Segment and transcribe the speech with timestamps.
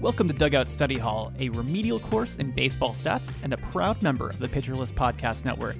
[0.00, 4.30] Welcome to Dugout Study Hall, a remedial course in baseball stats and a proud member
[4.30, 5.76] of the Pitcher List Podcast Network.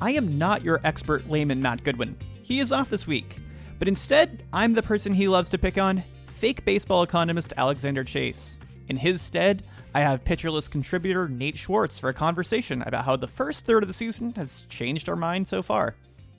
[0.00, 2.16] I am not your expert layman Matt Goodwin.
[2.42, 3.40] He is off this week.
[3.78, 6.02] But instead, I'm the person he loves to pick on
[6.38, 8.56] fake baseball economist Alexander Chase.
[8.88, 13.16] In his stead, I have Pitcher List contributor Nate Schwartz for a conversation about how
[13.16, 15.94] the first third of the season has changed our mind so far.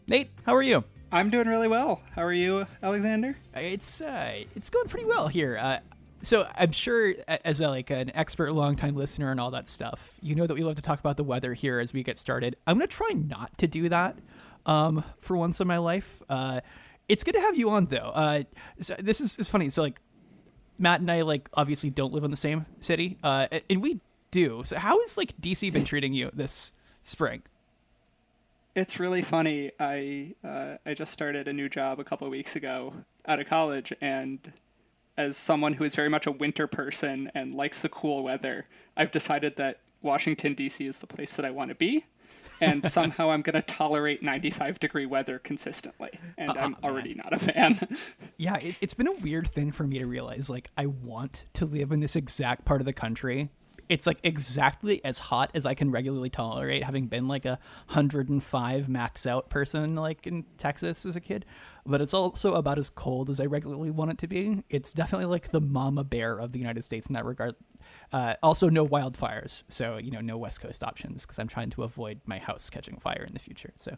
[0.07, 0.83] Nate, how are you?
[1.11, 2.01] I'm doing really well.
[2.15, 3.37] How are you, Alexander?
[3.53, 5.57] It's uh, it's going pretty well here.
[5.57, 5.79] Uh,
[6.21, 10.35] so I'm sure, as a, like an expert, longtime listener, and all that stuff, you
[10.35, 12.55] know that we love to talk about the weather here as we get started.
[12.67, 14.17] I'm going to try not to do that
[14.65, 16.21] um, for once in my life.
[16.29, 16.61] Uh,
[17.07, 18.11] it's good to have you on, though.
[18.13, 18.43] Uh,
[18.79, 19.69] so this is it's funny.
[19.69, 19.99] So like,
[20.77, 24.63] Matt and I like obviously don't live in the same city, uh, and we do.
[24.65, 26.73] So how has like DC been treating you this
[27.03, 27.43] spring?
[28.75, 29.71] It's really funny.
[29.79, 32.93] I uh, I just started a new job a couple weeks ago
[33.25, 34.39] out of college, and
[35.19, 38.63] as someone who is very much a winter person and likes the cool weather,
[38.95, 40.85] I've decided that Washington D.C.
[40.85, 42.05] is the place that I want to be.
[42.61, 47.25] and somehow I'm going to tolerate 95 degree weather consistently, and uh, I'm already man.
[47.25, 47.97] not a fan.
[48.37, 50.49] yeah, it, has been a weird thing for me to realize.
[50.49, 53.49] Like, I want to live in this exact part of the country.
[53.89, 58.87] It's like exactly as hot as I can regularly tolerate, having been like a 105
[58.87, 61.45] max out person, like in Texas as a kid
[61.85, 64.63] but it's also about as cold as I regularly want it to be.
[64.69, 67.55] It's definitely like the mama bear of the United States in that regard.
[68.11, 71.83] Uh, also, no wildfires, so you know, no West Coast options because I'm trying to
[71.83, 73.73] avoid my house catching fire in the future.
[73.77, 73.97] So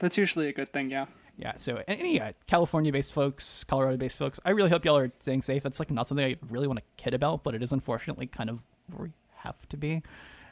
[0.00, 1.06] that's usually a good thing, yeah.
[1.36, 1.54] Yeah.
[1.56, 5.66] So any uh, California-based folks, Colorado-based folks, I really hope y'all are staying safe.
[5.66, 8.48] It's like not something I really want to kid about, but it is unfortunately kind
[8.48, 10.02] of where we have to be.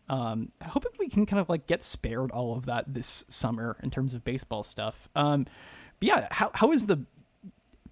[0.09, 3.91] Um, hope we can kind of like get spared all of that this summer in
[3.91, 5.09] terms of baseball stuff.
[5.15, 5.47] Um,
[6.03, 7.05] but yeah, how how is the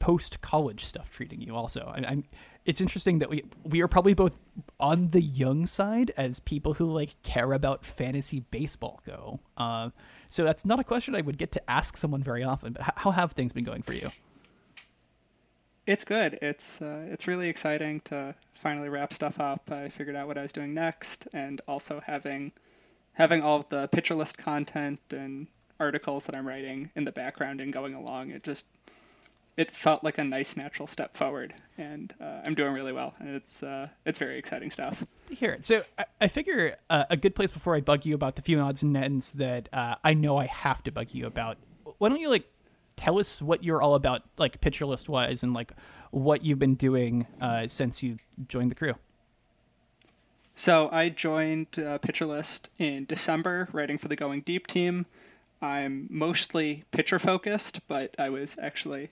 [0.01, 1.55] post college stuff treating you?
[1.55, 2.25] Also, I, am
[2.65, 4.37] It's interesting that we we are probably both
[4.81, 9.39] on the young side as people who like care about fantasy baseball go.
[9.57, 9.91] Uh,
[10.29, 12.73] so that's not a question I would get to ask someone very often.
[12.73, 14.11] But how have things been going for you?
[15.87, 16.37] It's good.
[16.43, 19.71] It's uh, it's really exciting to finally wrap stuff up.
[19.71, 22.51] I figured out what I was doing next, and also having
[23.13, 25.47] having all the pitcher list content and
[25.81, 28.31] articles that I'm writing in the background and going along.
[28.31, 28.67] It just
[29.57, 33.15] it felt like a nice natural step forward, and uh, I'm doing really well.
[33.19, 35.05] And it's uh, it's very exciting stuff.
[35.29, 38.43] Here, so I, I figure uh, a good place before I bug you about the
[38.43, 41.59] few odds and ends that uh, I know I have to bug you about.
[41.99, 42.47] Why don't you like
[42.97, 45.73] tell us what you're all about, like pitcher list wise, and like
[46.11, 48.17] what you've been doing uh, since you
[48.49, 48.95] joined the crew.
[50.55, 55.07] So I joined uh, Pitcher List in December, writing for the Going Deep team.
[55.63, 59.11] I'm mostly pitcher focused, but I was actually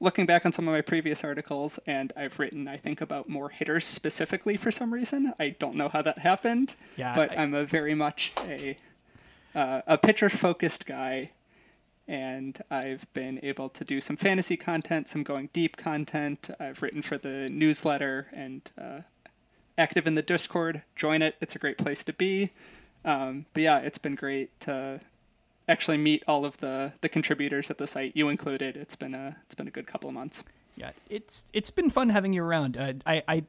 [0.00, 3.50] looking back on some of my previous articles, and I've written, I think, about more
[3.50, 5.32] hitters specifically for some reason.
[5.38, 8.78] I don't know how that happened, yeah, but I, am a very much a
[9.54, 11.30] uh, a pitcher focused guy,
[12.08, 16.50] and I've been able to do some fantasy content, some going deep content.
[16.58, 19.00] I've written for the newsletter and uh,
[19.76, 20.82] active in the Discord.
[20.96, 22.50] Join it; it's a great place to be.
[23.02, 25.00] Um, but yeah, it's been great to
[25.70, 28.76] actually meet all of the the contributors at the site, you included.
[28.76, 30.42] It's been a it's been a good couple of months.
[30.76, 32.76] Yeah, it's it's been fun having you around.
[32.76, 33.44] Uh, I I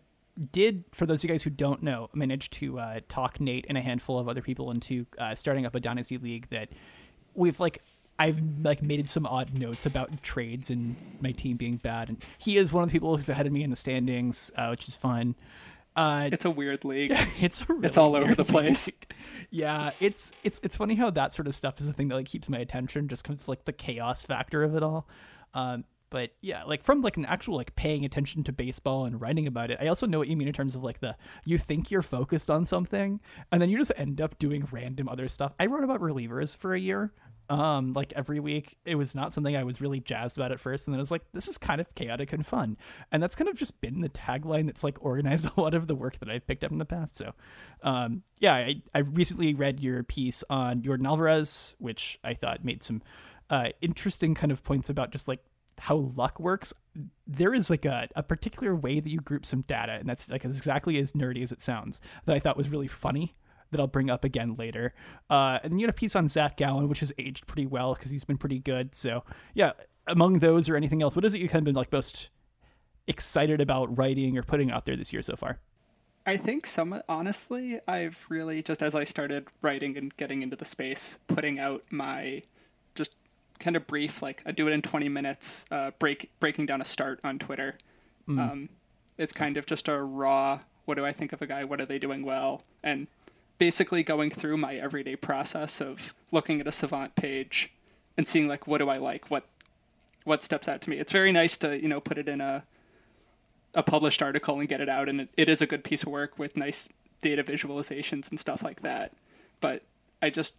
[0.52, 3.78] did for those of you guys who don't know manage to uh, talk Nate and
[3.78, 6.70] a handful of other people into uh, starting up a dynasty league that
[7.34, 7.82] we've like
[8.20, 12.58] I've like made some odd notes about trades and my team being bad, and he
[12.58, 14.96] is one of the people who's ahead of me in the standings, uh, which is
[14.96, 15.34] fun.
[15.96, 17.12] Uh, it's a weird league.
[17.40, 18.88] it's really it's all over the place.
[18.88, 19.14] League.
[19.54, 22.26] Yeah, it's it's it's funny how that sort of stuff is the thing that like
[22.26, 25.10] keeps my attention, just because like the chaos factor of it all.
[25.54, 29.48] Um, but yeah, like from like an actual like paying attention to baseball and writing
[29.48, 31.92] about it, I also know what you mean in terms of like the you think
[31.92, 33.20] you're focused on something
[33.52, 35.54] and then you just end up doing random other stuff.
[35.60, 37.12] I wrote about relievers for a year
[37.52, 40.88] um like every week it was not something i was really jazzed about at first
[40.88, 42.78] and then i was like this is kind of chaotic and fun.
[43.12, 45.96] And that's kind of just been the tagline that's like organized a lot of the
[45.96, 47.34] work that i've picked up in the past so
[47.84, 52.84] um yeah i, I recently read your piece on Yordan Alvarez which i thought made
[52.84, 53.02] some
[53.50, 55.42] uh interesting kind of points about just like
[55.80, 56.76] how luck works.
[57.26, 60.46] There is like a, a particular way that you group some data and that's like
[60.46, 63.36] exactly as nerdy as it sounds that i thought was really funny
[63.72, 64.94] that I'll bring up again later.
[65.30, 67.94] Uh, and then you had a piece on Zac Gallen, which has aged pretty well
[67.96, 68.94] because he's been pretty good.
[68.94, 69.24] So
[69.54, 69.72] yeah,
[70.08, 72.30] among those or anything else, what is it you kind of been like most
[73.08, 75.60] excited about writing or putting out there this year so far?
[76.26, 80.66] I think some honestly, I've really just as I started writing and getting into the
[80.66, 82.44] space, putting out my
[82.94, 83.16] just
[83.60, 86.86] kind of brief, like I do it in 20 minutes, uh, break breaking down a
[86.86, 87.76] start on Twitter.
[88.28, 88.40] Mm.
[88.40, 88.70] Um,
[89.18, 90.60] it's kind of just a raw.
[90.86, 91.64] What do I think of a guy?
[91.64, 92.62] What are they doing well?
[92.84, 93.08] And
[93.62, 97.72] basically going through my everyday process of looking at a savant page
[98.18, 99.46] and seeing like what do I like, what
[100.24, 100.98] what steps out to me.
[100.98, 102.64] It's very nice to you know put it in a
[103.76, 106.10] a published article and get it out, and it, it is a good piece of
[106.10, 106.90] work with nice
[107.22, 109.14] data visualizations and stuff like that.
[109.60, 109.84] But
[110.24, 110.56] I just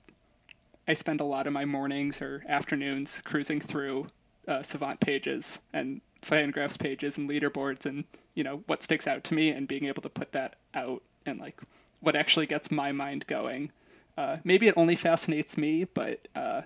[0.87, 4.07] I spend a lot of my mornings or afternoons cruising through
[4.47, 8.05] uh, Savant pages and Fangraphs pages and leaderboards and
[8.37, 11.41] you know what sticks out to me and being able to put that out and
[11.41, 11.61] like
[12.03, 13.71] what actually gets my mind going.
[14.19, 16.63] Uh, maybe it only fascinates me, but uh,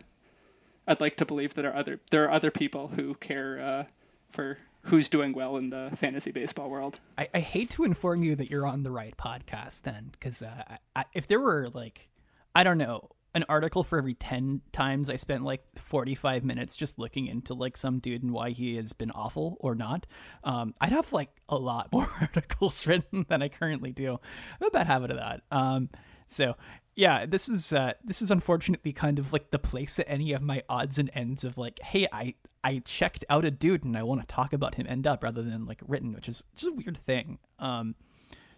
[0.89, 3.85] I'd like to believe that there are other there are other people who care uh,
[4.31, 7.01] for who's doing well in the fantasy baseball world.
[7.19, 10.77] I, I, hate to inform you that you're on the right podcast then, because uh,
[11.13, 12.09] if there were like,
[12.55, 16.99] I don't know, an article for every 10 times I spent like 45 minutes just
[16.99, 20.07] looking into like some dude and why he has been awful or not.
[20.43, 24.15] Um, I'd have like a lot more articles written than I currently do.
[24.15, 25.43] I have a bad habit of that.
[25.51, 25.91] Um,
[26.27, 26.57] so
[26.95, 30.41] yeah, this is uh, this is unfortunately kind of like the place that any of
[30.41, 32.35] my odds and ends of like, hey, I
[32.65, 35.43] I checked out a dude and I want to talk about him end up rather
[35.43, 37.39] than like written, which is just a weird thing.
[37.59, 37.97] Um,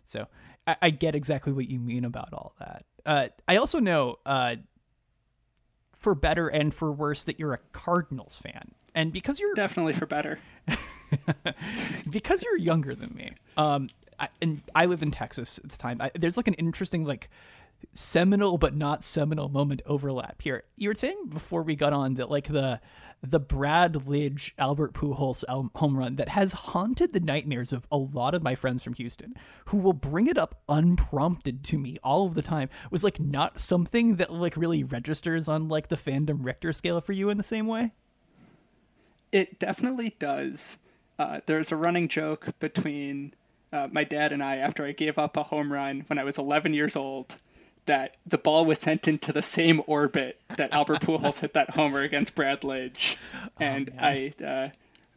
[0.04, 0.28] so
[0.69, 2.84] I, I get exactly what you mean about all that.
[3.04, 4.56] Uh, I also know, uh,
[5.98, 10.06] for better and for worse, that you're a Cardinals fan, and because you're definitely for
[10.06, 10.38] better,
[12.10, 13.32] because you're younger than me.
[13.56, 16.00] Um, I, and I lived in Texas at the time.
[16.00, 17.28] I, there's like an interesting like
[17.94, 20.64] seminal but not seminal moment overlap here.
[20.76, 22.80] You were saying before we got on that like the
[23.22, 25.44] the Brad Lidge Albert Pujols
[25.74, 29.34] home run that has haunted the nightmares of a lot of my friends from Houston
[29.66, 33.58] who will bring it up unprompted to me all of the time was like not
[33.58, 37.42] something that like really registers on like the fandom Richter scale for you in the
[37.42, 37.92] same way.
[39.32, 40.78] It definitely does.
[41.18, 43.34] Uh, there's a running joke between
[43.72, 46.38] uh, my dad and I after I gave up a home run when I was
[46.38, 47.40] 11 years old
[47.88, 52.02] that the ball was sent into the same orbit that Albert Pujols hit that homer
[52.02, 54.35] against Brad Lidge, oh, and oh, I.
[54.43, 54.69] Uh,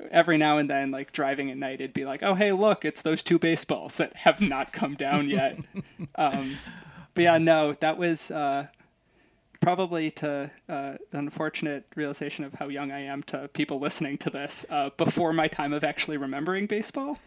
[0.10, 3.02] every now and then, like driving at night, it'd be like, "Oh, hey, look, it's
[3.04, 5.60] those two baseballs that have not come down yet."
[6.16, 6.58] um,
[7.14, 8.68] but yeah, no, that was uh,
[9.60, 14.30] probably to uh, the unfortunate realization of how young I am to people listening to
[14.30, 17.20] this uh, before my time of actually remembering baseball.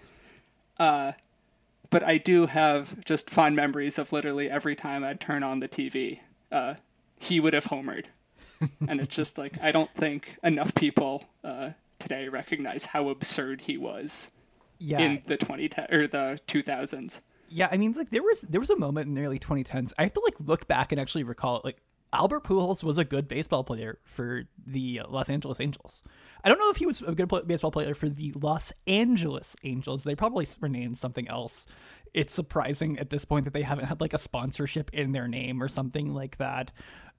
[1.94, 5.68] But I do have just fond memories of literally every time I'd turn on the
[5.68, 6.18] TV,
[6.50, 6.74] uh,
[7.20, 8.06] he would have homered,
[8.88, 11.70] and it's just like I don't think enough people uh,
[12.00, 14.32] today recognize how absurd he was.
[14.80, 14.98] Yeah.
[14.98, 17.20] in the 2010 or the 2000s.
[17.48, 19.92] Yeah, I mean, like there was there was a moment in the early 2010s.
[19.96, 21.64] I have to like look back and actually recall it.
[21.64, 21.76] Like
[22.14, 26.02] Albert Pujols was a good baseball player for the Los Angeles Angels.
[26.42, 30.04] I don't know if he was a good baseball player for the Los Angeles Angels.
[30.04, 31.66] They probably renamed something else.
[32.12, 35.62] It's surprising at this point that they haven't had like a sponsorship in their name
[35.62, 36.70] or something like that.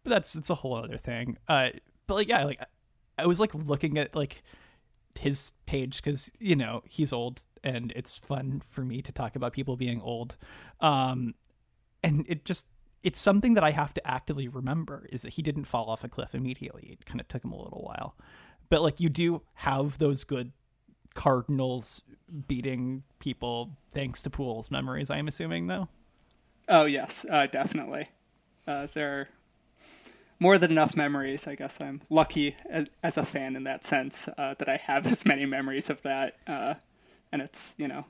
[0.04, 1.38] But that's it's a whole other thing.
[1.48, 1.72] Uh,
[2.08, 2.62] but like yeah, like
[3.18, 4.44] I was like looking at like
[5.20, 9.54] his page because you know he's old and it's fun for me to talk about
[9.54, 10.38] people being old.
[10.80, 11.34] Um,
[12.04, 12.68] and it just
[13.06, 16.10] it's something that I have to actively remember is that he didn't fall off a
[16.10, 16.90] cliff immediately.
[16.92, 18.16] It kind of took him a little while
[18.70, 20.52] but like you do have those good
[21.14, 22.02] Cardinals
[22.48, 25.10] beating people thanks to Pujols memories.
[25.10, 25.88] I'm assuming though.
[26.68, 28.08] Oh yes, uh, definitely.
[28.68, 29.30] Uh, there, are
[30.40, 31.48] more than enough memories.
[31.48, 35.08] I guess I'm lucky as, as a fan in that sense uh, that I have
[35.12, 36.74] as many memories of that, uh,
[37.32, 38.04] and it's you know,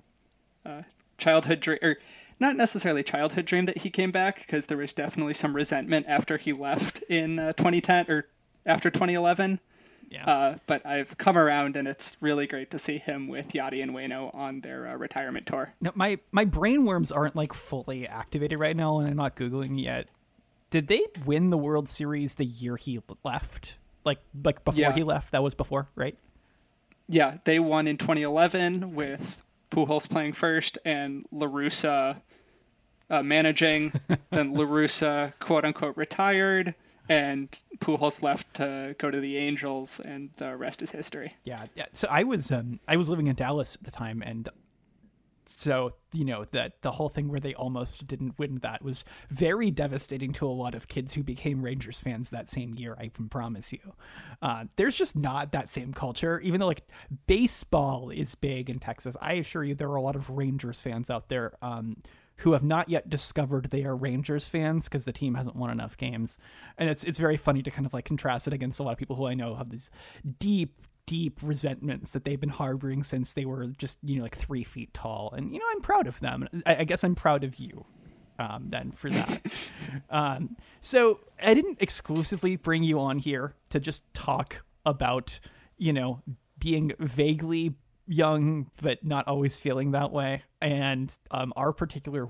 [0.65, 0.81] uh,
[1.19, 1.97] childhood dream or
[2.39, 6.37] not necessarily childhood dream that he came back because there was definitely some resentment after
[6.37, 8.27] he left in uh, 2010 or
[8.65, 9.59] after 2011.
[10.09, 10.25] Yeah.
[10.25, 13.91] Uh, but I've come around, and it's really great to see him with Yadi and
[13.91, 15.73] Waino on their uh, retirement tour.
[15.81, 19.81] No, my my brain worms aren't like fully activated right now, and I'm not googling
[19.81, 20.07] yet.
[20.69, 23.77] Did they win the World Series the year he left?
[24.03, 24.93] Like like before Yeah.
[24.93, 25.31] he left?
[25.31, 26.15] That was before, right?
[27.07, 29.43] Yeah, they won in 2011 with
[29.75, 32.17] Pujols playing first and La Russa
[33.09, 33.91] uh, managing.
[34.31, 36.75] then La Russa, quote unquote, retired,
[37.09, 41.31] and Pujols left to go to the Angels, and the rest is history.
[41.43, 41.87] Yeah, yeah.
[41.93, 44.49] So I was um I was living in Dallas at the time, and
[45.47, 49.71] so you know that the whole thing where they almost didn't win that was very
[49.71, 52.95] devastating to a lot of kids who became Rangers fans that same year.
[52.99, 53.93] I can promise you.
[54.41, 56.87] Uh, there's just not that same culture, even though like
[57.27, 59.17] baseball is big in Texas.
[59.21, 61.53] I assure you, there are a lot of Rangers fans out there.
[61.61, 61.97] Um,
[62.39, 65.95] who have not yet discovered they are Rangers fans because the team hasn't won enough
[65.95, 66.37] games.
[66.77, 68.97] And it's it's very funny to kind of like contrast it against a lot of
[68.97, 69.89] people who I know have these
[70.39, 74.63] deep, deep resentments that they've been harboring since they were just, you know, like three
[74.63, 75.33] feet tall.
[75.35, 76.47] And, you know, I'm proud of them.
[76.65, 77.85] I, I guess I'm proud of you.
[78.37, 79.41] Um, then for that.
[80.09, 85.39] um, so I didn't exclusively bring you on here to just talk about,
[85.77, 86.21] you know,
[86.59, 87.75] being vaguely
[88.07, 92.27] young but not always feeling that way and um, our particular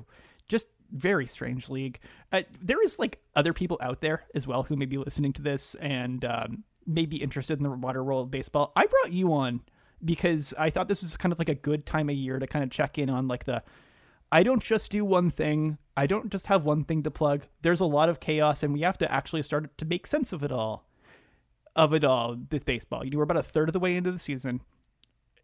[0.48, 2.00] just very strange league
[2.32, 5.42] uh, there is like other people out there as well who may be listening to
[5.42, 9.34] this and um, may be interested in the water world of baseball i brought you
[9.34, 9.62] on
[10.04, 12.64] because i thought this is kind of like a good time of year to kind
[12.64, 13.64] of check in on like the
[14.32, 15.78] I don't just do one thing.
[15.96, 17.44] I don't just have one thing to plug.
[17.62, 20.44] There's a lot of chaos, and we have to actually start to make sense of
[20.44, 20.90] it all.
[21.76, 23.06] Of it all this baseball.
[23.06, 24.62] You know, we're about a third of the way into the season.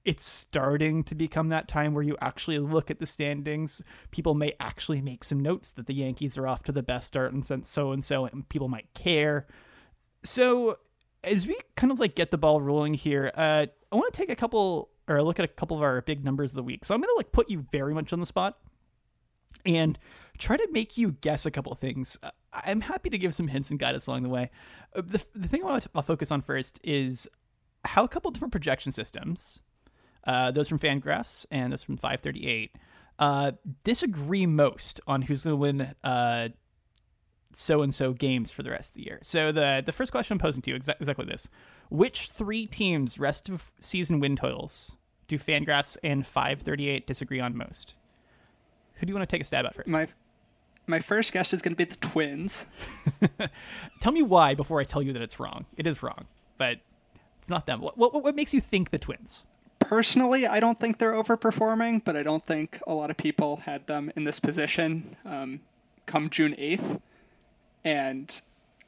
[0.03, 3.81] It's starting to become that time where you actually look at the standings.
[4.12, 7.33] People may actually make some notes that the Yankees are off to the best start
[7.33, 9.45] and since so and so, and people might care.
[10.24, 10.79] So,
[11.23, 14.29] as we kind of like get the ball rolling here, uh, I want to take
[14.29, 16.85] a couple or look at a couple of our big numbers of the week.
[16.85, 18.57] So I'm gonna like put you very much on the spot
[19.65, 19.97] and
[20.37, 22.17] try to make you guess a couple things.
[22.23, 24.49] Uh, I'm happy to give some hints and guidance along the way.
[24.95, 27.27] Uh, the, the thing I want to, I'll focus on first is
[27.85, 29.61] how a couple different projection systems,
[30.25, 32.75] uh, those from Fangraphs and those from 538,
[33.19, 33.51] uh,
[33.83, 36.49] disagree most on who's going to win uh,
[37.55, 39.20] so and so games for the rest of the year.
[39.24, 41.50] So the the first question I'm posing to you exa- exactly this:
[41.89, 47.96] Which three teams' rest of season win totals do Fangraphs and 538 disagree on most?
[48.96, 49.89] Who do you want to take a stab at first?
[49.89, 50.08] My
[50.88, 52.65] my first guess is going to be the Twins.
[54.00, 55.65] tell me why before I tell you that it's wrong.
[55.77, 56.25] It is wrong,
[56.58, 56.79] but
[57.41, 57.81] it's not them.
[57.81, 59.43] What what, what makes you think the Twins?
[59.79, 63.88] Personally, I don't think they're overperforming, but I don't think a lot of people had
[63.88, 65.62] them in this position um,
[66.05, 67.01] come June 8th.
[67.83, 68.41] And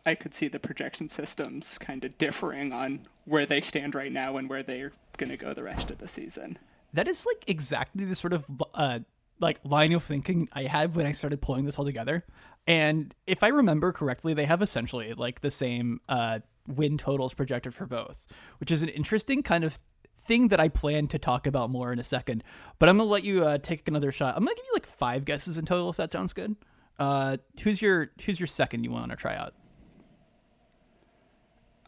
[0.06, 4.38] I could see the projection systems kind of differing on where they stand right now
[4.38, 6.58] and where they're going to go the rest of the season.
[6.94, 8.46] That is like exactly the sort of
[8.76, 9.00] uh
[9.40, 12.24] like line of thinking I had when I started pulling this all together.
[12.68, 17.74] And if I remember correctly, they have essentially like the same uh win totals projected
[17.74, 18.28] for both,
[18.60, 19.80] which is an interesting kind of
[20.18, 22.44] thing that I plan to talk about more in a second.
[22.80, 24.36] But I'm gonna let you uh, take another shot.
[24.36, 26.56] I'm gonna give you like five guesses in total if that sounds good.
[27.00, 29.54] Uh, who's your who's your second you want to try out?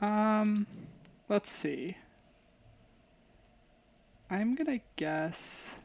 [0.01, 0.67] Um,
[1.29, 1.97] let's see.
[4.29, 5.77] I'm going to guess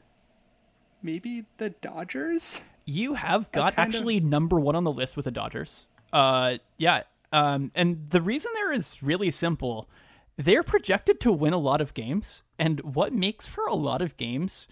[1.02, 2.60] maybe the Dodgers?
[2.86, 5.88] You have got kind of- actually number one on the list with the Dodgers.
[6.12, 7.02] Uh, yeah.
[7.32, 9.88] Um, and the reason there is really simple.
[10.36, 14.16] They're projected to win a lot of games, and what makes for a lot of
[14.16, 14.66] games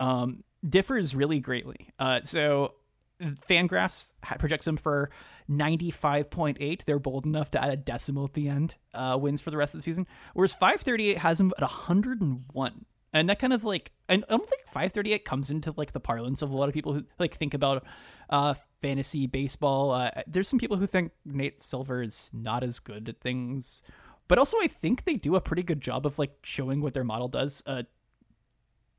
[0.00, 1.90] um, differs really greatly.
[1.98, 2.74] Uh, so
[3.20, 5.10] Fangraphs projects them for
[5.50, 6.84] 95.8.
[6.84, 9.74] They're bold enough to add a decimal at the end, uh, wins for the rest
[9.74, 10.06] of the season.
[10.34, 12.84] Whereas 538 has them at 101.
[13.12, 16.50] And that kind of like, I don't think 538 comes into like the parlance of
[16.50, 17.84] a lot of people who like think about
[18.28, 19.90] uh, fantasy baseball.
[19.90, 23.82] Uh, there's some people who think Nate Silver is not as good at things,
[24.28, 27.02] but also I think they do a pretty good job of like showing what their
[27.02, 27.64] model does.
[27.66, 27.82] Uh,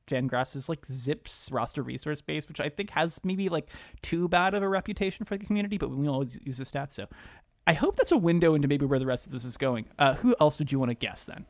[0.07, 3.67] Fangraphs is like ZiPS roster resource base, which I think has maybe like
[4.01, 6.91] too bad of a reputation for the community, but we always use the stats.
[6.93, 7.07] So
[7.67, 9.85] I hope that's a window into maybe where the rest of this is going.
[9.97, 11.45] Uh, who else would you want to guess then?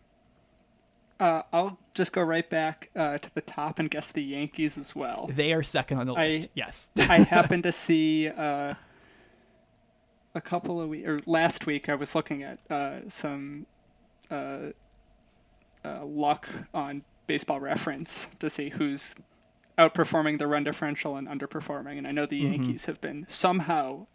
[1.19, 4.95] Uh, I'll just go right back uh, to the top and guess the Yankees as
[4.95, 5.29] well.
[5.31, 6.49] They are second on the I- list.
[6.55, 6.91] yes.
[6.97, 8.73] I happen to see uh,
[10.33, 13.67] a couple of weeks or last week I was looking at uh, some
[14.31, 14.71] uh,
[15.85, 19.15] uh, luck on Baseball Reference to see who's
[19.77, 22.53] outperforming the run differential and underperforming, and I know the Mm-hmm.
[22.63, 24.07] Yankees have been somehow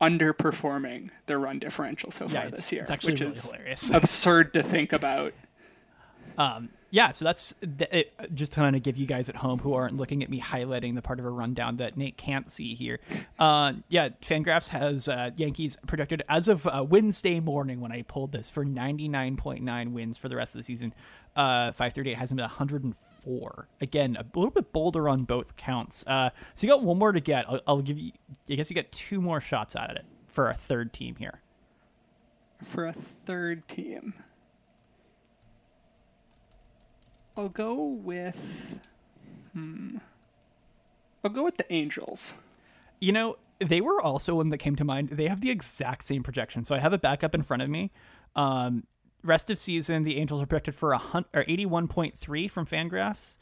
[0.00, 3.90] underperforming their run differential so Yeah, far this year, which really is hilarious.
[3.94, 5.32] absurd to think about.
[6.36, 9.96] Um, yeah, so that's th- it, just to give you guys at home who aren't
[9.96, 13.00] looking at me highlighting the part of a rundown that Nate can't see here.
[13.38, 18.32] Uh, yeah, Fangraphs has uh, Yankees projected as of uh, Wednesday morning when I pulled
[18.32, 20.94] this for 99.9 wins for the rest of the season.
[21.38, 23.68] Uh, 538 has them at 104.
[23.80, 26.04] Again, a little bit bolder on both counts.
[26.04, 27.48] Uh, so you got one more to get.
[27.48, 28.10] I'll, I'll give you.
[28.50, 31.40] I guess you get two more shots at it for a third team here.
[32.64, 32.92] for a
[33.24, 34.14] third team.
[37.36, 38.80] I'll go with
[39.52, 39.98] hmm.
[41.22, 42.34] I'll go with the Angels.
[42.98, 45.10] You know, they were also one that came to mind.
[45.10, 46.64] They have the exact same projection.
[46.64, 47.92] So I have it back up in front of me.
[48.34, 48.84] Um,
[49.22, 53.36] rest of season, the Angels are projected for a hun- or 81.3 from Fangraphs.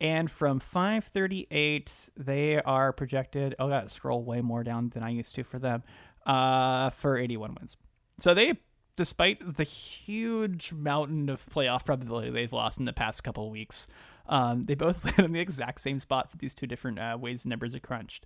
[0.00, 3.54] And from 538, they are projected.
[3.58, 5.82] Oh, I scroll way more down than I used to for them
[6.24, 7.76] uh, for 81 wins.
[8.18, 8.58] So they,
[8.96, 13.86] despite the huge mountain of playoff probability they've lost in the past couple weeks,
[14.26, 17.44] um, they both land in the exact same spot for these two different uh, ways
[17.44, 18.24] numbers are crunched.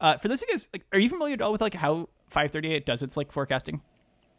[0.00, 2.08] Uh, for those of you guys, like, are you familiar at all with like how
[2.28, 3.82] 538 does its like forecasting,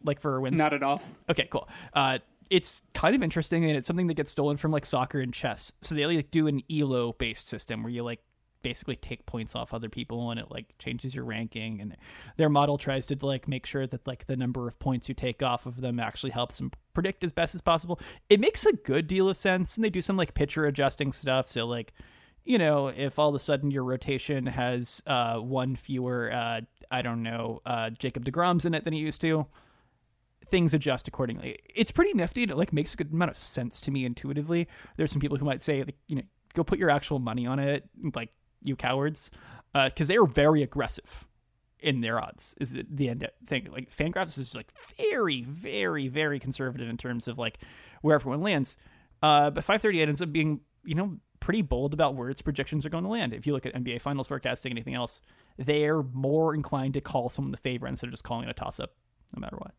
[0.03, 0.57] like for wins?
[0.57, 1.01] Not at all.
[1.29, 1.67] Okay, cool.
[1.93, 5.33] Uh, it's kind of interesting, and it's something that gets stolen from like soccer and
[5.33, 5.71] chess.
[5.81, 8.21] So they like do an elo based system where you like
[8.61, 11.79] basically take points off other people, and it like changes your ranking.
[11.79, 11.95] And
[12.37, 15.43] their model tries to like make sure that like the number of points you take
[15.43, 17.99] off of them actually helps them predict as best as possible.
[18.29, 21.47] It makes a good deal of sense, and they do some like pitcher adjusting stuff.
[21.47, 21.93] So like
[22.45, 27.01] you know, if all of a sudden your rotation has uh, one fewer, uh, I
[27.03, 29.45] don't know, uh, Jacob deGrom's in it than it used to,
[30.49, 31.57] things adjust accordingly.
[31.73, 32.43] It's pretty nifty.
[32.43, 34.67] and It like makes a good amount of sense to me intuitively.
[34.97, 37.59] There's some people who might say, like, you know, go put your actual money on
[37.59, 38.29] it, like
[38.61, 39.31] you cowards,
[39.73, 41.25] because they are very aggressive
[41.79, 42.55] in their odds.
[42.59, 43.69] Is the, the end thing?
[43.71, 47.59] Like Fangraphs is like very, very, very conservative in terms of like
[48.01, 48.77] where everyone lands.
[49.21, 52.89] Uh, but 538 ends up being, you know, pretty bold about where its projections are
[52.89, 53.33] going to land.
[53.33, 55.21] If you look at NBA Finals forecasting, anything else,
[55.57, 58.79] they're more inclined to call someone the favorite instead of just calling it a toss
[58.79, 58.93] up,
[59.35, 59.73] no matter what.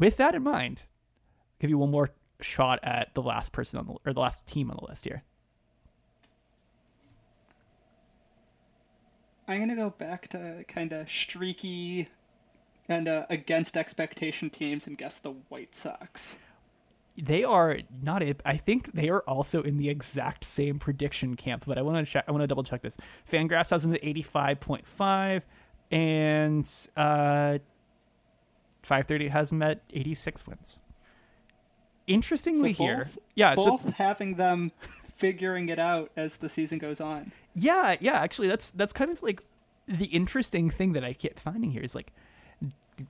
[0.00, 2.10] With that in mind, I'll give you one more
[2.40, 5.22] shot at the last person on the or the last team on the list here.
[9.46, 12.08] I'm gonna go back to kind of streaky
[12.88, 16.38] and uh, against expectation teams and guess the White Sox.
[17.16, 18.40] They are not it.
[18.46, 22.10] I think they are also in the exact same prediction camp, but I want to
[22.10, 22.24] check.
[22.26, 22.96] I want to double check this.
[23.30, 25.44] Fangraphs has them at eighty five point five,
[25.90, 27.58] and uh,
[28.82, 30.78] five thirty has met eighty six wins.
[32.06, 34.72] Interestingly, So here, both- yeah, so both having them
[35.16, 37.30] figuring it out as the season goes on.
[37.54, 38.20] Yeah, yeah.
[38.20, 39.42] Actually, that's that's kind of like
[39.86, 42.12] the interesting thing that I kept finding here is like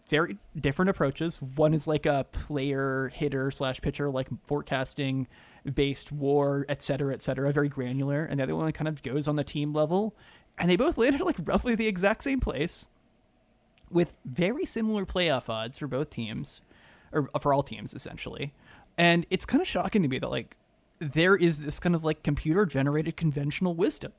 [0.08, 1.40] very different approaches.
[1.40, 5.28] One is like a player hitter slash pitcher like forecasting
[5.72, 9.26] based war, et cetera, et cetera, very granular, and the other one kind of goes
[9.28, 10.14] on the team level.
[10.58, 12.86] And they both landed like roughly the exact same place
[13.90, 16.60] with very similar playoff odds for both teams,
[17.12, 18.52] or for all teams essentially.
[18.96, 20.56] And it's kind of shocking to me that like
[20.98, 24.12] there is this kind of like computer generated conventional wisdom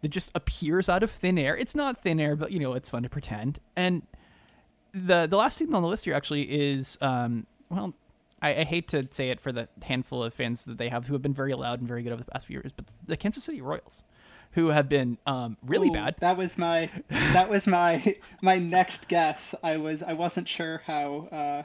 [0.00, 1.56] that just appears out of thin air.
[1.56, 3.60] It's not thin air, but you know, it's fun to pretend.
[3.76, 4.06] And
[4.92, 7.94] the the last team on the list here actually is um well
[8.40, 11.14] I, I hate to say it for the handful of fans that they have who
[11.14, 13.42] have been very loud and very good over the past few years, but the Kansas
[13.42, 14.04] City Royals,
[14.54, 16.16] who have been um, really Ooh, bad.
[16.20, 19.54] That was my that was my my next guess.
[19.62, 21.62] I was I wasn't sure how uh,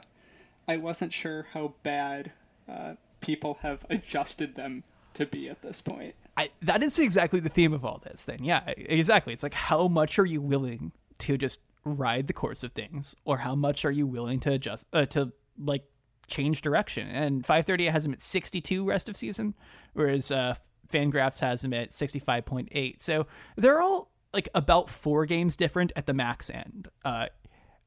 [0.68, 2.32] I wasn't sure how bad
[2.68, 6.14] uh, people have adjusted them to be at this point.
[6.36, 9.88] I, that is exactly the theme of all this then yeah exactly it's like how
[9.88, 13.90] much are you willing to just ride the course of things or how much are
[13.90, 15.84] you willing to adjust uh, to like
[16.28, 19.54] change direction and 530 has him at 62 rest of season
[19.92, 20.54] whereas uh
[20.90, 23.26] fangraphs has him at 65.8 so
[23.56, 27.26] they're all like about four games different at the max end uh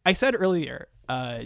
[0.06, 1.42] i said earlier uh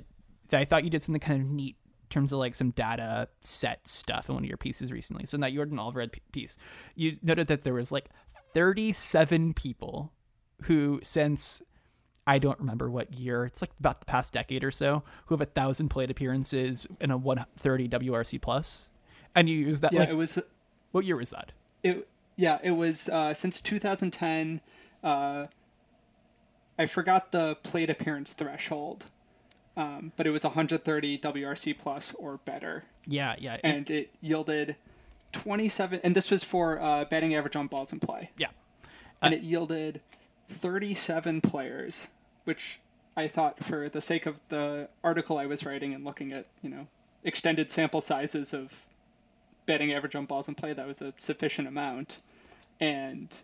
[0.50, 1.76] that i thought you did something kind of neat
[2.08, 5.26] in terms of like some data set stuff in one of your pieces recently.
[5.26, 6.58] So in that Yordan Alvarez p- piece,
[6.96, 8.10] you noted that there was like
[8.54, 10.14] 37 people
[10.64, 11.62] who since
[12.26, 15.42] I don't remember what year, it's like about the past decade or so, who have
[15.42, 18.90] a thousand plate appearances in a 130 WRC plus.
[19.36, 20.40] And you use that Yeah, like it was
[20.92, 21.52] what year was that?
[21.84, 22.08] it.
[22.40, 24.62] Yeah, it was uh, since 2010.
[25.04, 25.48] Uh,
[26.78, 29.06] I forgot the plate appearance threshold,
[29.76, 34.76] um, but it was 130 WRC plus or better, Yeah, yeah, it- and it yielded
[35.32, 36.00] 27.
[36.04, 38.50] And this was for uh, batting average on balls in play, yeah.
[39.22, 40.02] and it yielded
[40.50, 42.10] 37 players,
[42.44, 42.80] which
[43.16, 46.70] I thought, for the sake of the article I was writing and looking at, you
[46.70, 46.88] know,
[47.24, 48.86] extended sample sizes of
[49.68, 52.18] batting average on balls in play, that was a sufficient amount.
[52.80, 53.40] And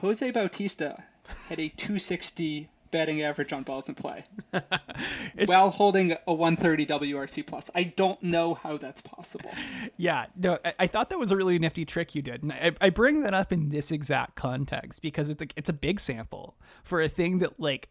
[0.00, 1.04] Jose Bautista
[1.48, 4.24] had a 260 batting average on balls in play
[5.46, 7.70] while holding a 130 WRC plus.
[7.74, 9.50] I don't know how that's possible.
[9.96, 12.72] Yeah, no, I, I thought that was a really nifty trick you did, and I,
[12.80, 16.56] I bring that up in this exact context because it's a, it's a big sample
[16.82, 17.90] for a thing that like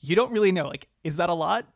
[0.00, 0.68] you don't really know.
[0.68, 1.66] Like, is that a lot?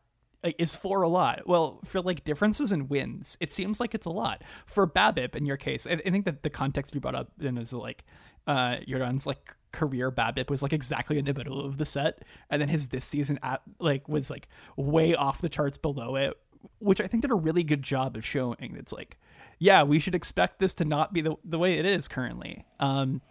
[0.43, 1.47] Like, is four a lot?
[1.47, 4.43] Well, for like differences in wins, it seems like it's a lot.
[4.65, 7.57] For BABIP, in your case, I, I think that the context you brought up in
[7.57, 8.03] is like
[8.45, 12.61] uh Yordan's like career BABIP was like exactly in the middle of the set, and
[12.61, 16.37] then his this season at like was like way off the charts below it,
[16.79, 18.75] which I think did a really good job of showing.
[18.77, 19.17] It's like,
[19.59, 22.65] yeah, we should expect this to not be the the way it is currently.
[22.81, 23.21] Um,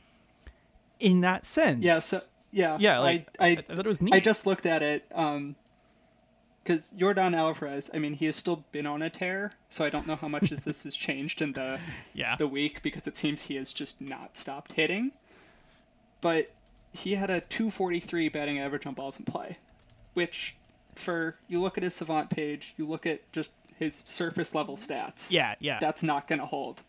[0.98, 2.20] in that sense, Yeah, so
[2.52, 4.14] yeah, yeah, like I, I, I thought it was neat.
[4.14, 5.56] I just looked at it um
[6.62, 10.06] because Yordan Alvarez, I mean, he has still been on a tear, so I don't
[10.06, 11.78] know how much as this has changed in the
[12.14, 15.12] yeah, the week because it seems he has just not stopped hitting.
[16.20, 16.52] But
[16.92, 19.56] he had a 243 batting average on balls in play,
[20.14, 20.54] which
[20.94, 25.32] for you look at his savant page, you look at just his surface level stats.
[25.32, 25.78] yeah, yeah.
[25.80, 26.82] That's not going to hold.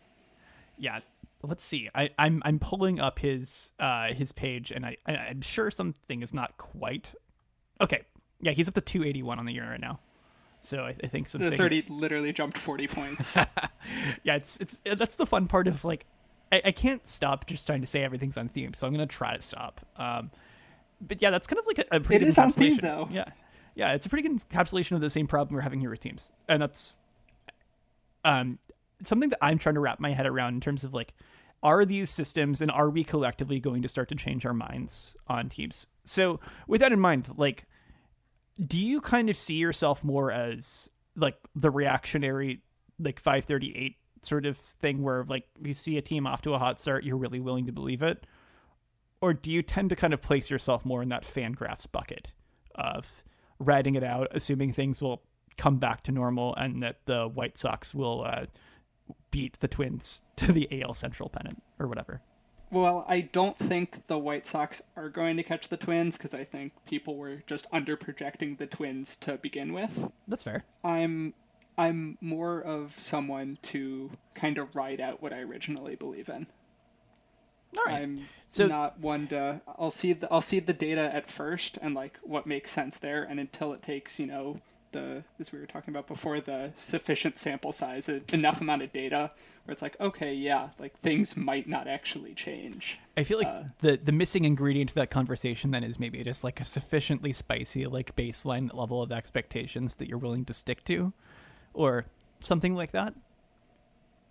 [0.78, 1.00] yeah
[1.42, 5.42] let's see I, i'm i'm pulling up his uh his page and i, I i'm
[5.42, 7.14] sure something is not quite
[7.80, 8.02] okay
[8.44, 9.98] yeah he's up to 281 on the year right now
[10.60, 13.36] so i, I think some That's things, already literally jumped 40 points.
[14.22, 16.06] yeah it's it's that's the fun part of like
[16.52, 19.36] I, I can't stop just trying to say everything's on theme so i'm gonna try
[19.36, 20.30] to stop um
[21.00, 22.82] but yeah that's kind of like a, a pretty It good is on theme, encapsulation.
[22.82, 23.08] though.
[23.10, 23.24] yeah
[23.74, 26.32] yeah it's a pretty good encapsulation of the same problem we're having here with teams
[26.48, 26.98] and that's
[28.24, 28.58] um
[29.02, 31.12] something that i'm trying to wrap my head around in terms of like
[31.62, 35.48] are these systems and are we collectively going to start to change our minds on
[35.48, 37.64] teams so with that in mind like
[38.60, 42.62] do you kind of see yourself more as like the reactionary
[42.98, 46.58] like 538 sort of thing where like if you see a team off to a
[46.58, 48.26] hot start you're really willing to believe it?
[49.20, 52.32] Or do you tend to kind of place yourself more in that fan graphs bucket
[52.74, 53.24] of
[53.58, 55.22] riding it out assuming things will
[55.56, 58.46] come back to normal and that the white sox will uh,
[59.30, 62.22] beat the twins to the al central pennant or whatever
[62.74, 66.42] Well, I don't think the White Sox are going to catch the Twins because I
[66.44, 70.10] think people were just under projecting the Twins to begin with.
[70.26, 71.34] that's fair I'm
[71.78, 76.46] I'm more of someone to kind of ride out what I originally believe in.
[77.78, 81.30] all right I'm So- not one to I'll see the I'll see the data at
[81.30, 84.60] first and like what makes sense there and until it takes, you know,
[84.92, 89.30] the as we were talking about before the sufficient sample size enough amount of data
[89.64, 92.98] where it's like okay, yeah, like things might not actually change.
[93.16, 96.44] I feel like Uh, the the missing ingredient to that conversation then is maybe just
[96.44, 101.12] like a sufficiently spicy like baseline level of expectations that you're willing to stick to,
[101.72, 102.06] or
[102.40, 103.14] something like that.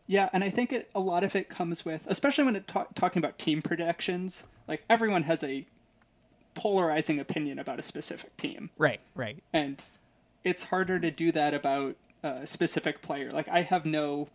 [0.06, 2.88] Yeah, and I think it, a lot of it comes with, especially when it ta-
[2.94, 4.46] talking about team projections.
[4.68, 5.66] Like everyone has a
[6.56, 9.42] polarizing opinion about a specific team, Right, right.
[9.52, 9.84] and
[10.44, 13.32] it's harder to do that about a specific player.
[13.32, 14.28] Like I have no,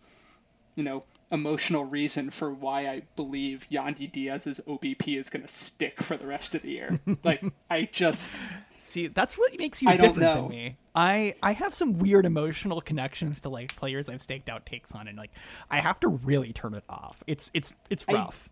[0.79, 6.01] you know, emotional reason for why I believe Yandy Diaz's OBP is going to stick
[6.01, 7.01] for the rest of the year.
[7.23, 8.31] like I just
[8.79, 10.77] See, that's what makes you I different than me.
[10.95, 15.09] I I have some weird emotional connections to like players I've staked out takes on,
[15.09, 15.31] and like
[15.69, 17.21] I have to really turn it off.
[17.27, 18.49] It's it's it's I- rough.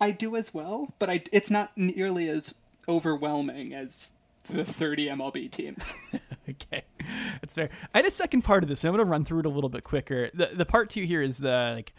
[0.00, 2.54] I do as well, but I it's not nearly as
[2.88, 4.12] overwhelming as
[4.44, 5.94] the 30 MLB teams.
[6.48, 6.84] okay,
[7.40, 7.70] that's fair.
[7.94, 8.82] I had a second part of this.
[8.82, 10.30] And I'm gonna run through it a little bit quicker.
[10.34, 11.94] The the part two here is the like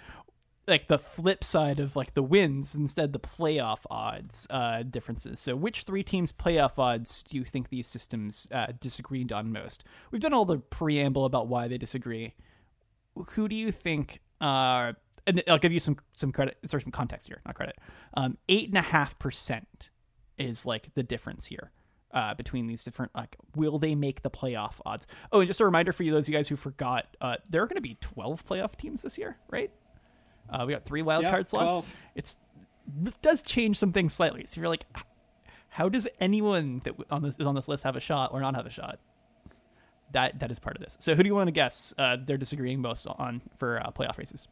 [0.68, 5.40] like the flip side of like the wins instead the playoff odds uh differences.
[5.40, 9.84] So which three teams playoff odds do you think these systems uh, disagreed on most?
[10.12, 12.34] We've done all the preamble about why they disagree.
[13.32, 14.94] Who do you think uh
[15.28, 17.78] and I'll give you some some credit sorry some context here, not credit.
[18.14, 19.90] Um eight and a half percent
[20.38, 21.72] is like the difference here
[22.14, 25.08] uh, between these different like will they make the playoff odds?
[25.32, 27.62] Oh and just a reminder for you those of you guys who forgot uh, there
[27.64, 29.72] are going to be 12 playoff teams this year right?
[30.50, 31.96] Uh, we got three wild Yeah, card slots 12.
[32.16, 32.38] it's
[32.88, 34.46] this does change some things slightly.
[34.46, 34.86] So you're like
[35.70, 38.56] how does anyone that on this is on this list have a shot or not
[38.56, 39.00] have a shot?
[40.12, 40.98] That that is part of this.
[41.00, 44.18] So who do you want to guess uh, they're disagreeing most on for uh, playoff
[44.18, 44.48] races?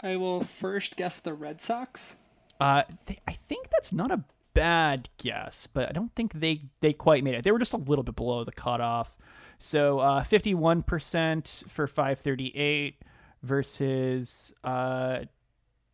[0.00, 2.16] I will first guess the Red Sox.
[2.60, 6.92] Uh, they, I think that's not a bad guess, but I don't think they they
[6.92, 7.44] quite made it.
[7.44, 9.16] They were just a little bit below the cutoff.
[9.60, 13.02] So uh, 51% for 538
[13.42, 15.20] versus uh,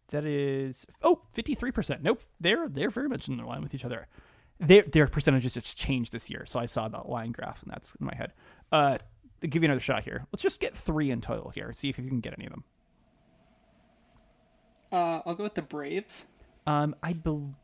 [0.09, 2.03] that is oh 53%.
[2.03, 4.07] Nope, they're they're very much in line with each other.
[4.61, 7.94] Their their percentages just changed this year, so I saw that line graph and that's
[7.96, 8.33] in my head.
[8.70, 8.98] Uh,
[9.40, 10.27] give you another shot here.
[10.33, 11.72] Let's just get three in total here.
[11.74, 12.64] See if you can get any of them.
[14.92, 16.27] Uh, I'll go with the Braves.
[16.66, 17.55] Um, I bel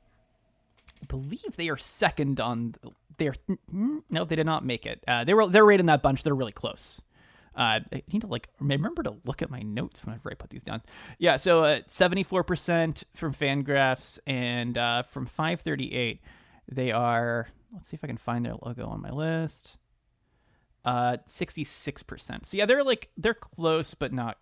[1.08, 2.74] believe they are second on.
[3.18, 3.34] They are
[3.72, 5.02] no, they did not make it.
[5.06, 6.22] Uh, they were they're right in that bunch.
[6.22, 7.00] They're really close.
[7.54, 10.62] Uh, I need to like remember to look at my notes whenever I put these
[10.62, 10.82] down.
[11.18, 16.20] Yeah, so seventy four percent from Fangraphs and uh, from five thirty eight,
[16.70, 17.48] they are.
[17.72, 19.76] Let's see if I can find their logo on my list.
[20.84, 22.46] Uh, sixty six percent.
[22.46, 24.38] So yeah, they're like they're close, but not.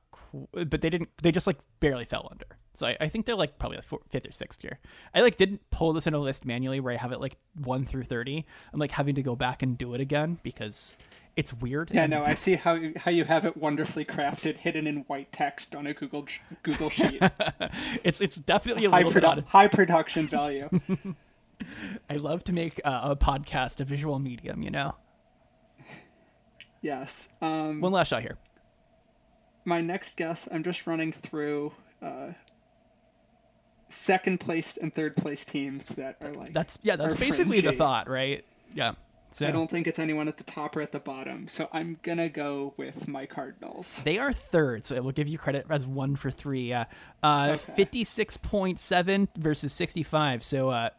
[0.53, 1.09] But they didn't.
[1.23, 2.59] They just like barely fell under.
[2.79, 4.79] So I, I think they're like probably like fourth, fifth or sixth year.
[5.13, 7.85] I like didn't pull this in a list manually where I have it like one
[7.85, 8.47] through thirty.
[8.73, 10.95] I'm like having to go back and do it again because
[11.35, 11.91] it's weird.
[11.93, 15.33] Yeah, no, I see how you, how you have it wonderfully crafted, hidden in white
[15.33, 16.27] text on a Google
[16.63, 17.21] Google sheet.
[18.05, 20.71] it's it's definitely a high, produ- high production value.
[22.09, 24.95] I love to make uh, a podcast a visual medium, you know.
[26.81, 27.29] Yes.
[27.43, 28.39] Um, One last shot here.
[29.65, 32.35] My next guess, I'm just running through uh,
[33.89, 38.09] second place and third place teams that are like that's yeah that's basically the thought
[38.09, 38.93] right yeah
[39.31, 41.49] so I don't think it's anyone at the top or at the bottom.
[41.49, 44.03] So I'm gonna go with my Cardinals.
[44.03, 46.73] They are third, so it will give you credit as one for three.
[46.73, 46.87] Uh,
[47.23, 47.73] uh okay.
[47.75, 50.43] fifty-six point seven versus sixty-five.
[50.43, 50.91] So uh,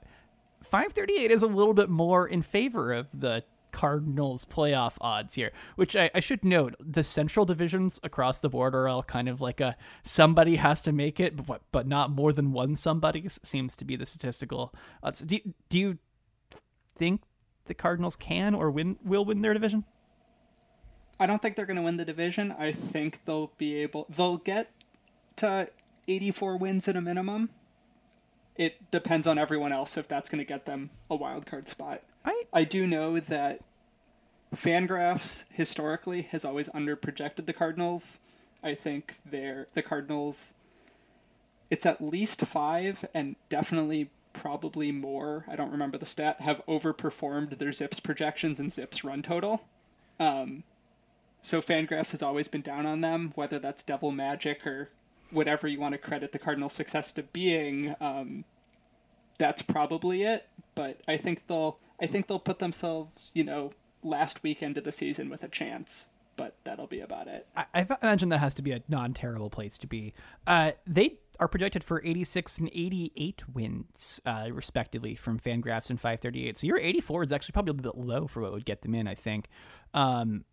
[0.62, 5.52] five thirty-eight is a little bit more in favor of the Cardinals playoff odds here,
[5.76, 9.42] which I, I, should note the central divisions across the board are all kind of
[9.42, 13.76] like a somebody has to make it, but, but not more than one somebody seems
[13.76, 15.20] to be the statistical odds.
[15.22, 15.98] Do, do you
[16.96, 17.22] think
[17.66, 19.86] the Cardinals can or win will win their division?
[21.20, 22.54] I don't think they're going to win the division.
[22.58, 24.72] I think they'll be able they'll get
[25.38, 25.70] to
[26.08, 27.50] 84 wins at a minimum.
[28.56, 32.04] It depends on everyone else if that's going to get them a wild card spot.
[32.30, 33.62] I I do know that
[34.56, 38.20] Fangraphs historically has always underprojected the Cardinals.
[38.64, 40.54] I think they're the Cardinals.
[41.70, 45.46] It's at least five, and definitely probably more.
[45.48, 46.42] I don't remember the stat.
[46.42, 49.62] Have overperformed their ZiPS projections and ZiPS run total.
[50.20, 50.64] Um,
[51.42, 54.90] so Fangraphs has always been down on them, whether that's devil magic or
[55.32, 57.96] whatever you want to credit the Cardinals' success to being.
[58.02, 58.46] Um,
[59.38, 60.48] that's probably it.
[60.76, 63.72] But I think they'll I think they'll put themselves, you know,
[64.04, 66.10] last weekend of the season with a chance.
[66.36, 67.48] But that'll be about it.
[67.54, 70.14] I, I imagine that has to be a non-terrible place to be.
[70.48, 76.58] Uh, they are projected for 86 and 88 wins, uh, respectively, from Fangraphs and 538.
[76.58, 79.06] So your 84 is actually probably a bit low for what would get them in.
[79.06, 79.50] I think
[79.94, 80.46] um,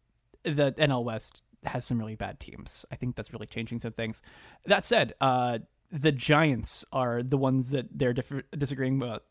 [0.42, 2.84] the NL West has some really bad teams.
[2.90, 4.22] I think that's really changing some things.
[4.64, 8.12] That said, uh, the Giants are the ones that they're
[8.56, 9.24] disagreeing about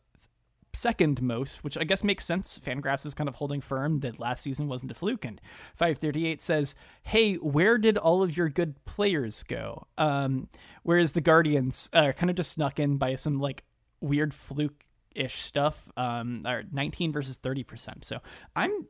[0.76, 2.58] second most, which I guess makes sense.
[2.58, 5.24] Fangraphs is kind of holding firm that last season wasn't a fluke.
[5.24, 5.40] And
[5.74, 9.86] 538 says, hey, where did all of your good players go?
[9.98, 10.48] Um,
[10.82, 13.64] whereas the Guardians are kind of just snuck in by some like
[14.00, 14.84] weird fluke
[15.14, 18.04] ish stuff, um, are 19 versus 30%.
[18.04, 18.20] So
[18.54, 18.86] I'm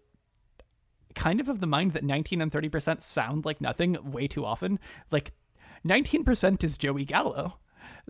[1.15, 4.79] kind of of the mind that 19 and 30% sound like nothing way too often.
[5.11, 5.33] Like
[5.87, 7.59] 19% is Joey Gallo.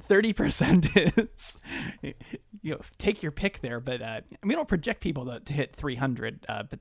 [0.02, 1.58] 30% is
[2.62, 5.74] you know take your pick there but uh, we don't project people to, to hit
[5.74, 6.80] 300 uh, but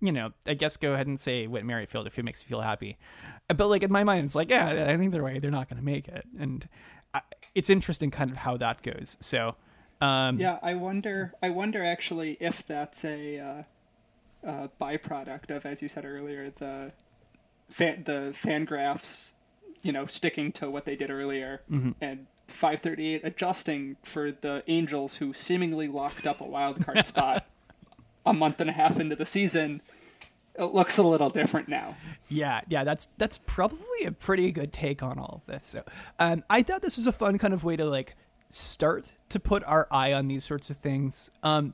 [0.00, 2.60] you know i guess go ahead and say whit merrifield if it makes you feel
[2.60, 2.98] happy.
[3.48, 5.78] But like in my mind it's like yeah i think they're way they're not going
[5.78, 6.26] to make it.
[6.38, 6.68] And
[7.14, 7.20] I,
[7.54, 9.16] it's interesting kind of how that goes.
[9.20, 9.56] So
[10.00, 13.62] um, yeah i wonder i wonder actually if that's a uh,
[14.48, 16.90] uh, byproduct of as you said earlier the
[17.70, 19.34] fan the Fangraphs
[19.82, 21.90] you know sticking to what they did earlier mm-hmm.
[22.00, 27.46] and 538 adjusting for the Angels who seemingly locked up a wild card spot
[28.24, 29.82] a month and a half into the season.
[30.54, 31.96] It looks a little different now.
[32.28, 35.64] Yeah, yeah, that's that's probably a pretty good take on all of this.
[35.64, 35.82] So,
[36.18, 38.16] um, I thought this was a fun kind of way to like
[38.50, 41.30] start to put our eye on these sorts of things.
[41.42, 41.72] Um,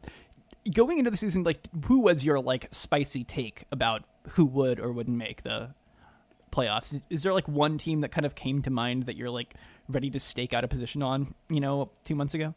[0.73, 4.93] going into the season, like, who was your like spicy take about who would or
[4.93, 5.71] wouldn't make the
[6.53, 7.01] playoffs?
[7.11, 9.55] Is there like one team that kind of came to mind that you're like
[9.89, 12.55] ready to stake out a position on, you know, two months ago?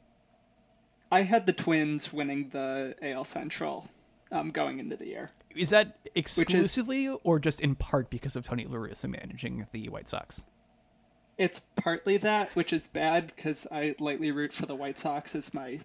[1.12, 3.89] I had the Twins winning the AL Central
[4.32, 5.32] um, going into the year.
[5.56, 9.89] Is that exclusively is, or just in part because of Tony La Russa managing the
[9.89, 10.46] White Sox?
[11.41, 15.56] it's partly that, which is bad because I lightly root for the White Sox as
[15.56, 15.80] my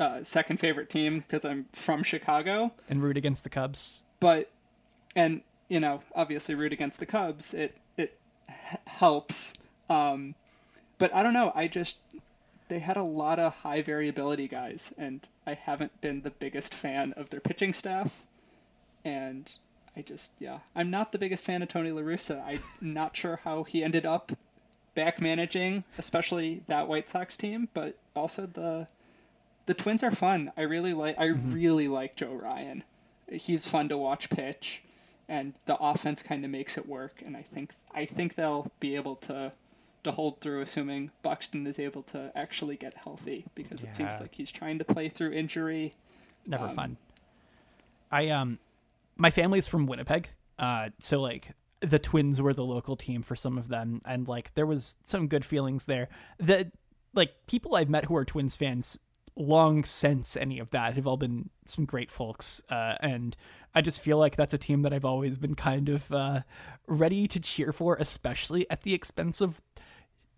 [0.00, 2.72] uh, second favorite team because I'm from Chicago.
[2.88, 4.00] And root against the Cubs.
[4.20, 4.50] But,
[5.14, 7.52] and, you know, obviously root against the Cubs.
[7.52, 9.52] It, it h- helps.
[9.90, 10.34] Um,
[11.04, 11.52] but I don't know.
[11.54, 11.96] I just,
[12.68, 17.12] they had a lot of high variability guys, and I haven't been the biggest fan
[17.14, 18.22] of their pitching staff.
[19.04, 19.52] And
[19.94, 22.42] I just, yeah, I'm not the biggest fan of Tony La Russa.
[22.42, 24.32] I'm not sure how he ended up
[24.94, 28.88] back managing, especially that White Sox team, but also the
[29.66, 30.52] the Twins are fun.
[30.56, 31.52] I really like I Mm-hmm.
[31.52, 32.82] really like Joe Ryan.
[33.30, 34.82] He's fun to watch pitch
[35.28, 38.94] and the offense kind of makes it work and I think I think they'll be
[38.96, 39.52] able to
[40.04, 44.34] to hold through assuming Buxton is able to actually get healthy because it seems like
[44.34, 45.92] he's trying to play through injury.
[46.46, 46.96] Never Um, fun.
[48.10, 48.58] I um,
[49.16, 53.58] my family's from Winnipeg, uh, so like the Twins were the local team for some
[53.58, 56.08] of them, and like there was some good feelings there.
[56.38, 56.70] The
[57.14, 58.98] like people I've met who are Twins fans
[59.36, 63.36] long since any of that have all been some great folks, uh, and
[63.74, 66.40] I just feel like that's a team that I've always been kind of uh,
[66.86, 69.60] ready to cheer for, especially at the expense of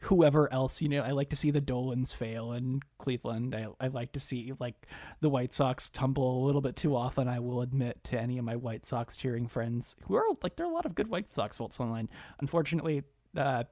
[0.00, 3.88] whoever else you know i like to see the dolans fail in cleveland I, I
[3.88, 4.86] like to see like
[5.20, 8.44] the white sox tumble a little bit too often i will admit to any of
[8.44, 11.32] my white sox cheering friends who are like there are a lot of good white
[11.32, 12.08] sox folks online
[12.40, 13.02] unfortunately
[13.36, 13.64] uh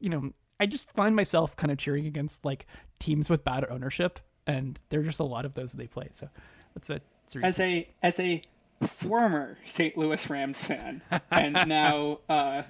[0.00, 2.66] you know i just find myself kind of cheering against like
[2.98, 6.08] teams with bad ownership and there are just a lot of those that they play
[6.12, 6.28] so
[6.74, 8.42] that's a that's a as a as a
[8.86, 9.96] former St.
[9.96, 12.62] Louis Rams fan, and now uh,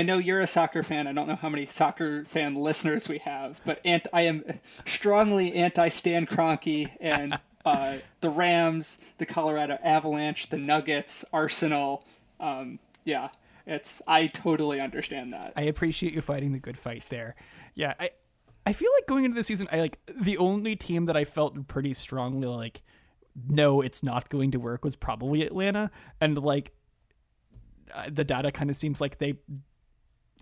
[0.00, 1.06] I know you're a soccer fan.
[1.06, 4.42] I don't know how many soccer fan listeners we have, but ant- I am
[4.86, 12.02] strongly anti Stan Kroenke and uh, the Rams, the Colorado Avalanche, the Nuggets, Arsenal.
[12.40, 13.28] Um, yeah,
[13.66, 15.52] it's I totally understand that.
[15.54, 17.34] I appreciate you fighting the good fight there.
[17.74, 18.08] Yeah, I
[18.64, 21.68] I feel like going into the season, I like the only team that I felt
[21.68, 22.80] pretty strongly like,
[23.46, 25.90] no, it's not going to work was probably Atlanta,
[26.22, 26.72] and like
[27.94, 29.34] uh, the data kind of seems like they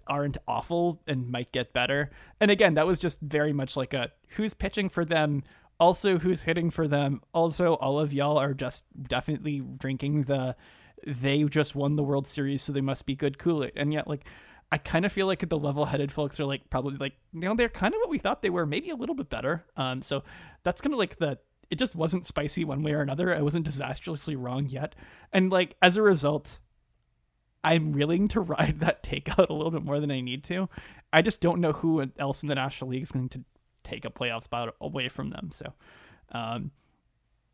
[0.09, 2.11] aren't awful and might get better.
[2.41, 5.43] And again, that was just very much like a who's pitching for them,
[5.79, 7.23] also who's hitting for them.
[7.33, 10.57] Also, all of y'all are just definitely drinking the
[11.07, 13.73] they just won the World Series, so they must be good Kool-Aid.
[13.77, 14.25] And yet, like,
[14.71, 17.69] I kind of feel like the level-headed folks are like probably like you know they're
[17.69, 19.65] kind of what we thought they were, maybe a little bit better.
[19.77, 20.25] Um, so
[20.63, 21.39] that's kind of like the
[21.71, 23.35] it just wasn't spicy one way or another.
[23.35, 24.95] I wasn't disastrously wrong yet,
[25.33, 26.61] and like as a result,
[27.65, 30.69] I'm willing to ride that takeout a little bit more than I need to.
[31.13, 33.45] I just don't know who else in the National League is going to
[33.83, 35.51] take a playoff spot away from them.
[35.53, 35.73] So,
[36.33, 36.71] um,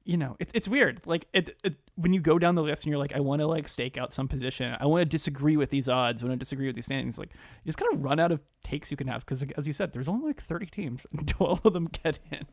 [0.04, 1.00] you know, it's it's weird.
[1.06, 3.46] Like it, it when you go down the list and you're like, I want to
[3.46, 4.76] like stake out some position.
[4.78, 6.22] I want to disagree with these odds.
[6.22, 7.16] I want to disagree with these standings.
[7.16, 9.72] Like you just kind of run out of takes you can have because, as you
[9.72, 12.46] said, there's only like 30 teams and 12 of them get in.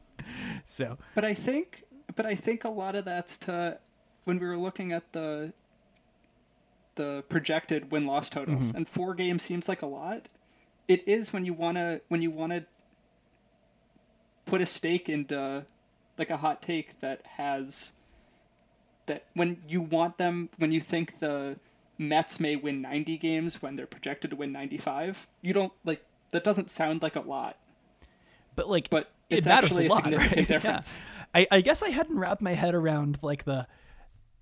[0.64, 1.84] So But I think,
[2.16, 3.80] but I think a lot of that's to
[4.24, 5.54] when we were looking at the
[6.96, 8.78] the projected win loss totals, mm-hmm.
[8.78, 10.28] and four games seems like a lot.
[10.88, 12.66] It is when you wanna when you wanna
[14.46, 15.66] put a stake into
[16.18, 17.94] like a hot take that has
[19.06, 21.58] that when you want them when you think the
[21.98, 26.44] Mets may win 90 games when they're projected to win 95, you don't like that
[26.44, 27.58] doesn't sound like a lot,
[28.56, 30.50] but like but it's matters actually a, lot, significant right?
[30.50, 30.56] Yeah.
[30.56, 31.00] difference.
[31.34, 33.68] I, I guess I hadn't wrapped my head around like the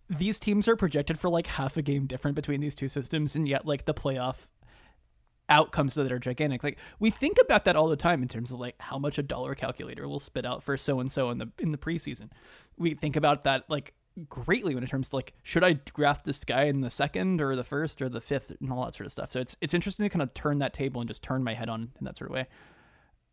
[0.09, 3.47] these teams are projected for like half a game different between these two systems, and
[3.47, 4.47] yet like the playoff
[5.49, 6.63] outcomes that are gigantic.
[6.63, 9.23] Like we think about that all the time in terms of like how much a
[9.23, 12.29] dollar calculator will spit out for so and so in the in the preseason.
[12.77, 13.93] We think about that like
[14.27, 17.55] greatly when it terms to like should I draft this guy in the second or
[17.55, 19.31] the first or the fifth and all that sort of stuff.
[19.31, 21.69] So it's it's interesting to kind of turn that table and just turn my head
[21.69, 22.47] on in that sort of way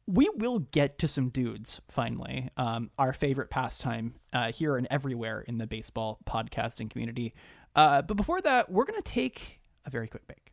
[0.07, 2.51] we will get to some dudes finally.
[2.57, 7.35] Um, our favorite pastime uh, here and everywhere in the baseball podcasting community.
[7.75, 10.53] Uh, but before that, we're going to take a very quick break.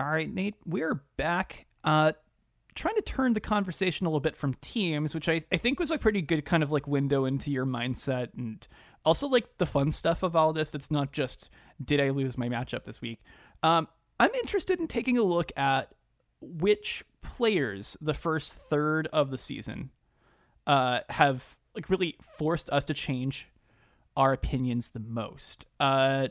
[0.00, 1.66] All right, Nate, we're back.
[1.82, 2.12] Uh,
[2.76, 5.90] trying to turn the conversation a little bit from teams, which I, I think was
[5.90, 8.64] a pretty good kind of like window into your mindset and
[9.04, 10.70] also like the fun stuff of all this.
[10.70, 11.50] That's not just
[11.84, 13.18] did I lose my matchup this week.
[13.64, 13.88] Um,
[14.20, 15.92] I'm interested in taking a look at
[16.40, 19.90] which players the first third of the season
[20.64, 23.48] uh, have like really forced us to change
[24.16, 25.66] our opinions the most.
[25.80, 26.28] Uh,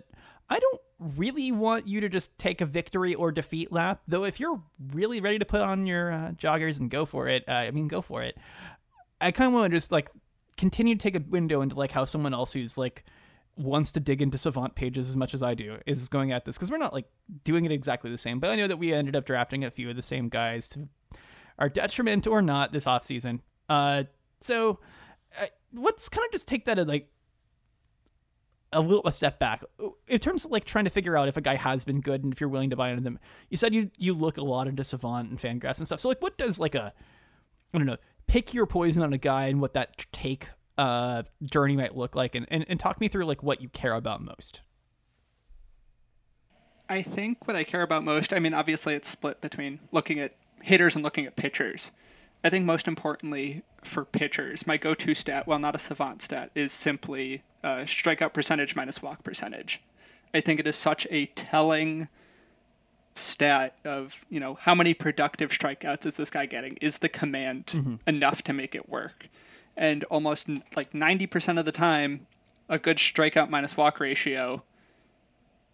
[0.50, 4.24] I don't really want you to just take a victory or defeat lap, though.
[4.24, 4.62] If you're
[4.94, 7.88] really ready to put on your uh, joggers and go for it, uh, I mean,
[7.88, 8.38] go for it.
[9.20, 10.10] I kind of want to just like
[10.58, 13.04] continue to take a window into like how someone else who's like
[13.56, 16.56] wants to dig into savant pages as much as I do is going at this
[16.56, 17.06] because we're not like
[17.44, 18.40] doing it exactly the same.
[18.40, 20.88] But I know that we ended up drafting a few of the same guys to
[21.60, 23.40] our detriment or not this offseason.
[23.68, 24.04] Uh,
[24.42, 24.80] so
[25.42, 27.10] uh, let's kind of just take that as like
[28.78, 29.64] a little a step back
[30.08, 32.32] in terms of like trying to figure out if a guy has been good and
[32.32, 33.18] if you're willing to buy into them.
[33.50, 36.00] You said you you look a lot into Savant and Fangraphs and stuff.
[36.00, 36.94] So like, what does like a
[37.74, 37.98] I don't know
[38.28, 42.36] pick your poison on a guy and what that take uh journey might look like
[42.36, 44.62] and, and, and talk me through like what you care about most.
[46.88, 50.36] I think what I care about most, I mean, obviously it's split between looking at
[50.62, 51.92] hitters and looking at pitchers.
[52.44, 56.52] I think most importantly for pitchers, my go to stat, well, not a savant stat,
[56.56, 59.82] is simply uh, strikeout percentage minus walk percentage.
[60.34, 62.08] I think it is such a telling
[63.16, 66.78] stat of, you know, how many productive strikeouts is this guy getting?
[66.78, 67.96] Is the command mm-hmm.
[68.06, 69.28] enough to make it work?
[69.76, 72.28] And almost like 90% of the time,
[72.70, 74.64] a good strikeout minus walk ratio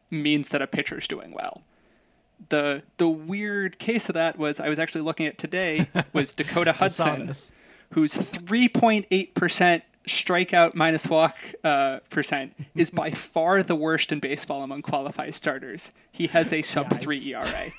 [0.10, 1.64] means that a pitcher's doing well
[2.50, 6.74] the the weird case of that was I was actually looking at today was Dakota
[6.74, 7.34] Hudson,
[7.92, 14.64] whose 3.8 percent strikeout minus walk uh, percent is by far the worst in baseball
[14.64, 15.92] among qualified starters.
[16.12, 17.72] He has a sub three ERA.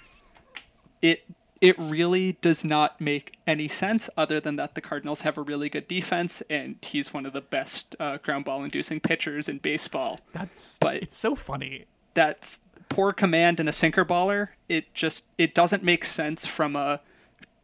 [1.02, 1.24] It
[1.60, 5.68] it really does not make any sense other than that the Cardinals have a really
[5.68, 10.20] good defense and he's one of the best uh, ground ball inducing pitchers in baseball.
[10.32, 11.86] That's but it's so funny.
[12.14, 17.00] That's poor command and a sinker baller, it just it doesn't make sense from a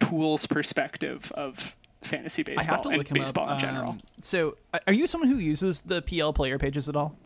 [0.00, 3.54] tools perspective of fantasy baseball and baseball up.
[3.54, 3.90] in general.
[3.90, 4.56] Um, so,
[4.86, 7.16] are you someone who uses the PL player pages at all?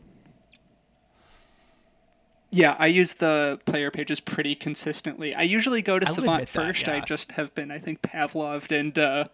[2.51, 5.35] Yeah, I use the player pages pretty consistently.
[5.35, 6.85] I usually go to I'll Savant first.
[6.85, 7.03] That, yeah.
[7.03, 9.25] I just have been, I think, Pavloved and uh,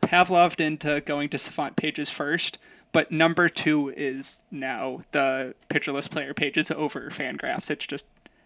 [0.00, 2.58] Pavloved into going to Savant pages first.
[2.92, 5.54] But number two is now the
[5.92, 7.70] list player pages over Fangraphs.
[7.70, 8.04] It's just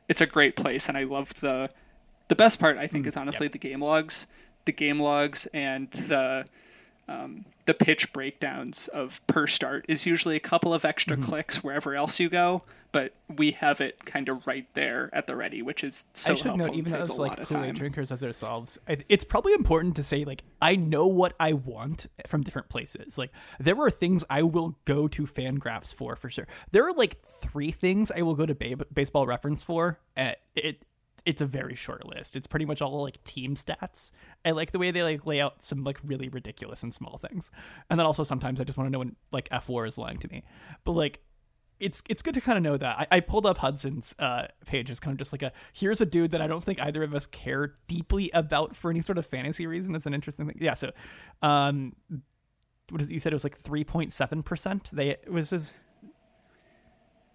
[0.09, 1.69] it's a great place, and I love the
[2.29, 2.77] the best part.
[2.77, 3.53] I think mm, is honestly yep.
[3.53, 4.27] the game logs,
[4.65, 6.45] the game logs, and the
[7.09, 11.25] um, the pitch breakdowns of per start is usually a couple of extra mm-hmm.
[11.25, 15.37] clicks wherever else you go, but we have it kind of right there at the
[15.37, 16.67] ready, which is so I should helpful.
[16.67, 20.75] Note, even as like Kool-Aid drinkers as ourselves, it's probably important to say like I
[20.75, 23.17] know what I want from different places.
[23.17, 26.49] Like there are things I will go to Fangraphs for for sure.
[26.73, 30.01] There are like three things I will go to ba- Baseball Reference for.
[30.17, 30.85] At it
[31.27, 32.37] it's a very short list.
[32.37, 34.11] It's pretty much all like team stats.
[34.45, 37.51] I like the way they like lay out some like really ridiculous and small things.
[37.89, 40.29] And then also sometimes I just want to know when like F4 is lying to
[40.29, 40.45] me.
[40.85, 41.21] But like
[41.81, 43.01] it's it's good to kind of know that.
[43.01, 46.07] I, I pulled up Hudson's uh, page as kind of just like a here's a
[46.07, 49.27] dude that I don't think either of us care deeply about for any sort of
[49.27, 49.93] fantasy reason.
[49.93, 50.59] That's an interesting thing.
[50.61, 50.75] Yeah.
[50.75, 50.93] So,
[51.43, 51.97] um,
[52.91, 53.15] what is it?
[53.15, 53.33] you said?
[53.33, 54.91] It was like three point seven percent.
[54.93, 55.87] They it was his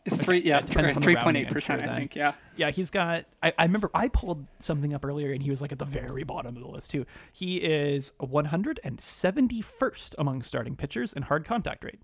[0.07, 1.81] Three, yeah, three point eight percent.
[1.81, 2.69] I think, yeah, yeah.
[2.69, 3.25] He's got.
[3.41, 6.23] I, I remember I pulled something up earlier, and he was like at the very
[6.23, 7.07] bottom of the list too.
[7.31, 12.01] He is one hundred and seventy first among starting pitchers in hard contact rate.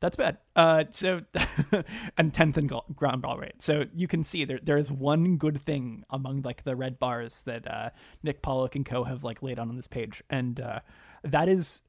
[0.00, 0.38] That's bad.
[0.56, 1.20] Uh, so
[2.16, 3.60] and tenth in ground ball rate.
[3.60, 7.42] So you can see there there is one good thing among like the red bars
[7.44, 7.90] that uh,
[8.22, 10.80] Nick Pollack and Co have like laid on on this page, and uh,
[11.24, 11.82] that is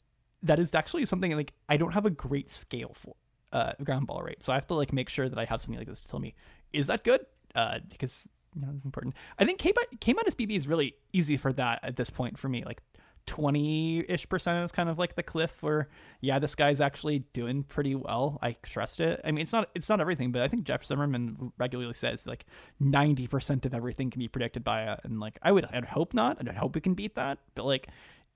[0.44, 3.16] that is actually something like I don't have a great scale for
[3.52, 4.44] uh, ground ball rate.
[4.44, 6.20] So I have to like make sure that I have something like this to tell
[6.20, 6.36] me
[6.72, 7.26] is that good?
[7.56, 9.16] Uh, because you know it's important.
[9.38, 9.74] I think K
[10.14, 12.64] minus BB is really easy for that at this point for me.
[12.64, 12.82] Like
[13.30, 15.88] 20-ish percent is kind of like the cliff where
[16.20, 19.88] yeah this guy's actually doing pretty well i trust it i mean it's not it's
[19.88, 22.46] not everything but i think jeff zimmerman regularly says like
[22.82, 26.38] 90% of everything can be predicted by it and like i would i'd hope not
[26.40, 27.90] i'd hope we can beat that but like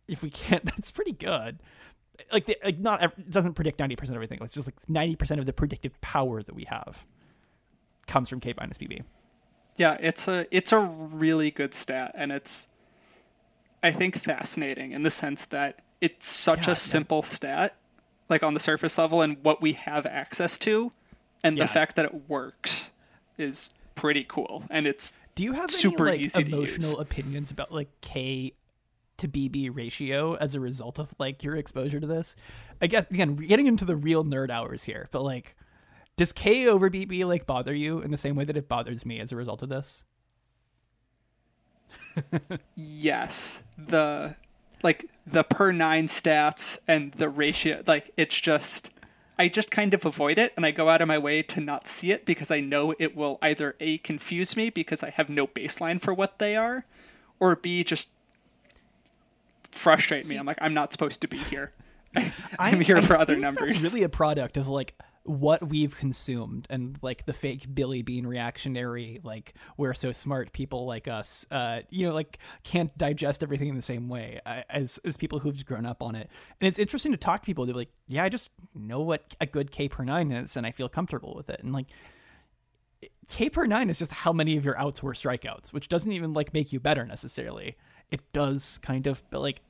[0.07, 1.59] if we can't that's pretty good
[2.31, 5.45] like, the, like not it doesn't predict 90% of everything it's just like 90% of
[5.45, 7.05] the predictive power that we have
[8.07, 9.01] comes from k minus bb
[9.77, 12.67] yeah it's a it's a really good stat and it's
[13.85, 17.75] I think, fascinating in the sense that it's such Yeah, a simple stat,
[18.29, 20.91] like on the surface level, and what we have access to,
[21.43, 21.65] and Yeah.
[21.65, 22.91] the fact that it works
[23.37, 24.63] is pretty cool.
[24.71, 28.53] And it's Do you have Super any like easy emotional opinions about like K
[29.17, 32.35] to BB ratio as a result of like your exposure to this?
[32.81, 35.55] I guess again, we're getting into the real nerd hours here, but like
[36.15, 39.19] does K over BB like bother you in the same way that it bothers me
[39.19, 40.03] as a result of this?
[42.75, 44.35] yes, the
[44.83, 48.89] like the per nine stats and the ratio, like it's just.
[49.35, 51.87] I just kind of avoid it and I go out of my way to not
[51.87, 55.47] see it because I know it will either A confuse me because I have no
[55.47, 56.85] baseline for what they are
[57.39, 58.09] or B just
[59.73, 60.35] frustrate me.
[60.35, 61.71] I'm like I'm not supposed to be here.
[62.59, 63.83] I'm here I for other numbers.
[63.83, 69.21] Really a product of like what we've consumed and like the fake Billy Beane reactionary,
[69.23, 73.75] like we're so smart people like us, uh, you know, like can't digest everything in
[73.75, 76.29] the same way uh, as as people who've grown up on it.
[76.59, 77.65] And it's interesting to talk to people.
[77.65, 80.71] They're like, yeah, I just know what a good K per nine is, and I
[80.71, 81.61] feel comfortable with it.
[81.63, 81.87] And like
[83.27, 86.33] K per nine is just how many of your outs were strikeouts, which doesn't even
[86.33, 87.77] like make you better necessarily.
[88.11, 89.61] It does kind of, but like.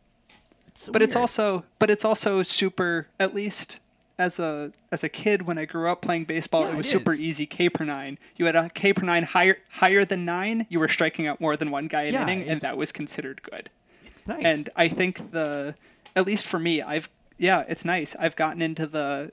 [0.67, 3.79] It's but it's also but it's also super at least
[4.17, 6.91] as a as a kid when I grew up playing baseball Yeah, it was it
[6.91, 8.17] super easy K per nine.
[8.35, 11.55] You had a K per nine higher higher than nine, you were striking out more
[11.55, 13.69] than one guy an Yeah, inning, and that was considered good.
[14.05, 14.43] it's nice.
[14.43, 15.75] And I think the
[16.15, 18.15] at least for me, I've yeah, it's nice.
[18.19, 19.31] I've gotten into the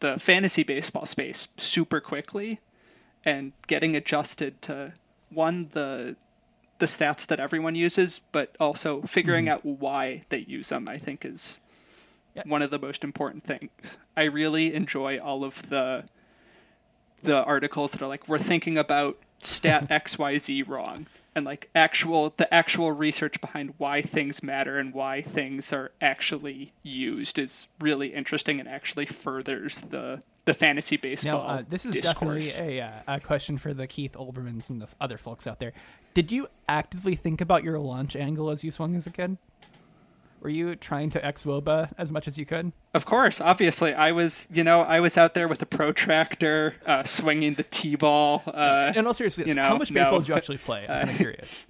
[0.00, 2.60] the fantasy baseball space super quickly
[3.24, 4.92] and getting adjusted to
[5.30, 6.16] one the
[6.80, 10.88] the stats that everyone uses, but also figuring out why they use them.
[10.88, 11.60] I think is
[12.34, 12.42] Yeah.
[12.46, 13.98] one of the most important things.
[14.16, 16.04] I really enjoy all of the
[17.22, 22.52] the articles that are like we're thinking about stat XYZ wrong and like actual the
[22.52, 28.58] actual research behind why things matter and why things are actually used is really interesting
[28.58, 32.56] and actually furthers the the fantasy Now, baseball uh, this is discourse.
[32.56, 35.72] definitely a, uh, a question for the Keith Olbermans and the other folks out there.
[36.14, 39.36] Did you actively think about your launch angle as you swung as a kid?
[40.40, 42.72] Were you trying to xwOBA as much as you could?
[42.94, 47.04] Of course, obviously, I was, you know, I was out there with a protractor, uh,
[47.04, 48.42] swinging the t-ball.
[48.46, 50.18] Uh, And all seriously, you how much baseball no.
[50.20, 50.80] did you actually play?
[50.82, 51.66] I'm kind of curious.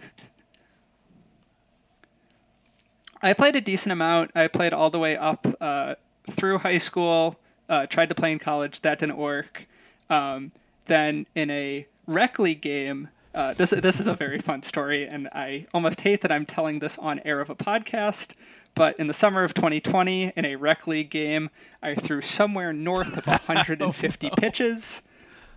[3.22, 4.30] I played a decent amount.
[4.34, 5.96] I played all the way up uh,
[6.30, 7.38] through high school.
[7.68, 8.80] Uh, tried to play in college.
[8.80, 9.66] That didn't work.
[10.08, 10.52] Um,
[10.86, 15.28] then in a rec league game, uh, this this is a very fun story, and
[15.28, 18.32] I almost hate that I'm telling this on air of a podcast.
[18.74, 21.50] But in the summer of 2020, in a rec league game,
[21.82, 25.02] I threw somewhere north of 150 pitches.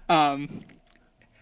[0.10, 0.62] Um,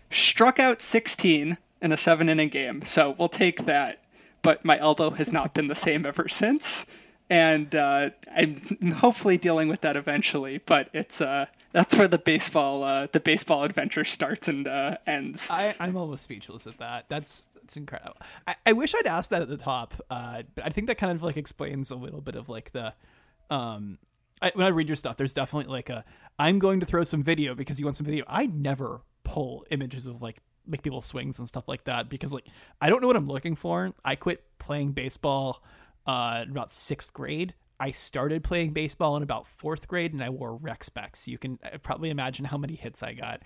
[0.09, 2.83] struck out 16 in a seven inning game.
[2.83, 4.05] So we'll take that.
[4.41, 6.85] But my elbow has not been the same ever since.
[7.31, 8.57] And uh, I'm
[8.97, 10.59] hopefully dealing with that eventually.
[10.65, 15.49] But it's uh, that's where the baseball uh, the baseball adventure starts and uh, ends.
[15.49, 17.05] I, I'm almost speechless at that.
[17.07, 18.17] That's that's incredible.
[18.45, 21.13] I, I wish I'd asked that at the top, uh, but I think that kind
[21.13, 22.93] of like explains a little bit of like the,
[23.49, 23.97] um,
[24.41, 26.03] I, when I read your stuff, there's definitely like a
[26.37, 28.25] I'm going to throw some video because you want some video.
[28.27, 32.47] I never pull images of like make people swings and stuff like that because like
[32.81, 33.93] I don't know what I'm looking for.
[34.03, 35.63] I quit playing baseball
[36.05, 37.53] uh, about sixth grade.
[37.79, 41.27] I started playing baseball in about fourth grade, and I wore rec specs.
[41.27, 43.41] You can uh, probably imagine how many hits I got.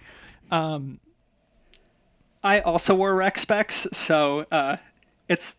[0.51, 0.99] Um,
[2.43, 4.77] I also wore rec specs, so uh,
[5.29, 5.55] it's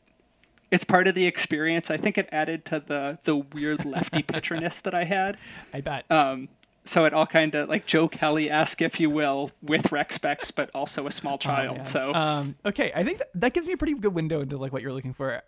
[0.71, 1.91] it's part of the experience.
[1.91, 5.39] I think it added to the the weird lefty pitcherness that I had.
[5.73, 6.11] I bet.
[6.11, 6.49] Um,
[6.85, 10.51] so it all kind of like Joe Kelly esque, if you will, with rec specs,
[10.51, 11.79] but also a small child.
[11.81, 14.57] Oh, so um, okay, I think that, that gives me a pretty good window into
[14.57, 15.43] like what you're looking for.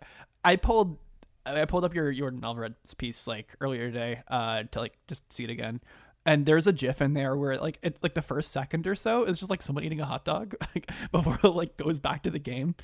[0.44, 0.98] I pulled
[1.46, 5.44] I pulled up your Yordan Alvarez piece like earlier today uh, to like just see
[5.44, 5.80] it again.
[6.26, 9.24] And there's a GIF in there where like it like the first second or so
[9.24, 12.30] is just like someone eating a hot dog like, before it like goes back to
[12.30, 12.74] the game,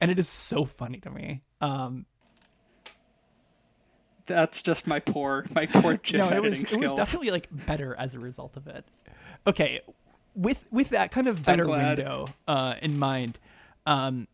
[0.00, 1.42] and it is so funny to me.
[1.60, 2.06] Um,
[4.26, 7.48] that's just my poor my poor GIF no, it editing was it was definitely like
[7.50, 8.86] better as a result of it.
[9.46, 9.80] Okay,
[10.34, 13.38] with with that kind of better window uh, in mind,
[13.86, 14.28] um,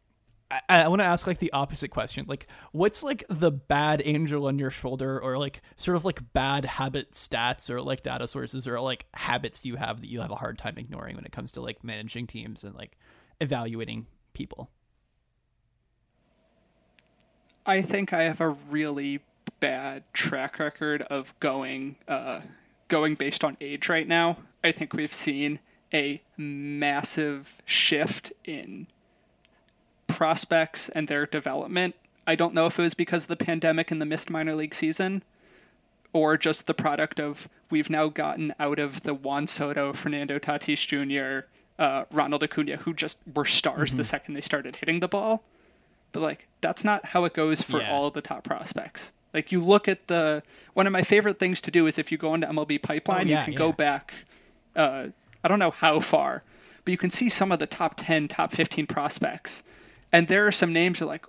[0.50, 2.24] I, I want to ask like the opposite question.
[2.28, 6.64] Like, what's like the bad angel on your shoulder, or like sort of like bad
[6.64, 10.36] habit stats, or like data sources, or like habits you have that you have a
[10.36, 12.96] hard time ignoring when it comes to like managing teams and like
[13.40, 14.70] evaluating people?
[17.66, 19.20] I think I have a really
[19.60, 22.40] bad track record of going uh,
[22.88, 24.38] going based on age right now.
[24.64, 25.60] I think we've seen
[25.92, 28.86] a massive shift in
[30.20, 31.94] prospects and their development.
[32.26, 34.74] I don't know if it was because of the pandemic and the missed minor league
[34.74, 35.22] season
[36.12, 40.86] or just the product of we've now gotten out of the Juan Soto, Fernando Tatis
[40.86, 41.46] Jr.,
[41.82, 43.96] uh, Ronald Acuna, who just were stars mm-hmm.
[43.96, 45.42] the second they started hitting the ball.
[46.12, 47.90] But like that's not how it goes for yeah.
[47.90, 49.12] all the top prospects.
[49.32, 50.42] Like you look at the
[50.74, 53.30] one of my favorite things to do is if you go into MLB Pipeline, oh,
[53.30, 53.58] yeah, you can yeah.
[53.58, 54.12] go back.
[54.76, 55.06] Uh,
[55.42, 56.42] I don't know how far,
[56.84, 59.62] but you can see some of the top ten, top fifteen prospects,
[60.12, 61.26] and there are some names that are like,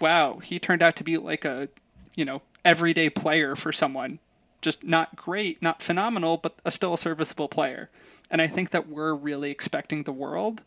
[0.00, 1.68] wow, he turned out to be like a,
[2.14, 4.18] you know, everyday player for someone.
[4.62, 7.88] Just not great, not phenomenal, but a still a serviceable player.
[8.30, 10.62] And I think that we're really expecting the world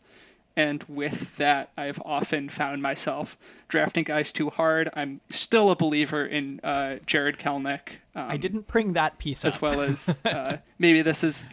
[0.56, 3.38] and with that, I've often found myself
[3.68, 4.90] drafting guys too hard.
[4.94, 8.00] I'm still a believer in uh, Jarred Kelenic.
[8.14, 11.44] Um, I didn't bring that piece as well as uh, maybe this is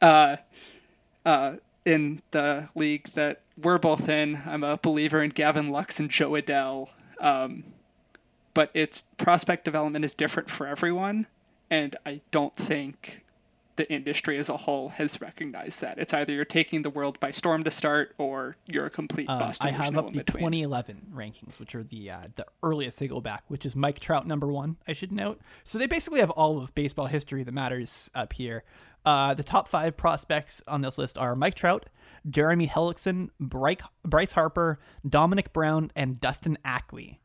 [0.00, 0.36] uh,
[1.26, 1.54] uh,
[1.84, 4.42] in the league that we're both in.
[4.46, 6.88] I'm a believer in Gavin Lux and Jo Adell.
[7.20, 7.64] Um,
[8.54, 11.26] but its prospect development is different for everyone,
[11.70, 13.23] and I don't think
[13.76, 15.98] the industry as a whole has recognized that.
[15.98, 19.38] It's either you're taking the world by storm to start, or you're a complete uh,
[19.38, 19.64] bust.
[19.64, 23.20] I have no up the 2011 rankings, which are the uh, the earliest they go
[23.20, 24.76] back, which is Mike Trout number one.
[24.86, 25.40] I should note.
[25.62, 28.64] So they basically have all of baseball history that matters up here.
[29.04, 31.86] Uh, the top five prospects on this list are Mike Trout,
[32.28, 37.20] Jeremy Hellickson, Bryce Harper, Domonic Brown, and Dustin Ackley.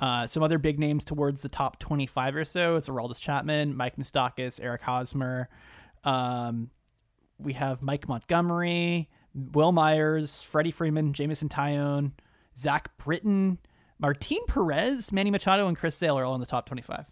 [0.00, 3.96] Uh, some other big names towards the top 25 or so is Aroldis Chapman, Mike
[3.96, 5.48] Moustakas, Eric Hosmer,
[6.04, 6.70] um,
[7.38, 12.12] we have Mike Montgomery, Wil Myers, Freddie Freeman, Jameson Taillon,
[12.56, 13.58] Zach Britton,
[13.98, 17.06] Martin Perez, Manny Machado, and Chris Sale are all in the top 25.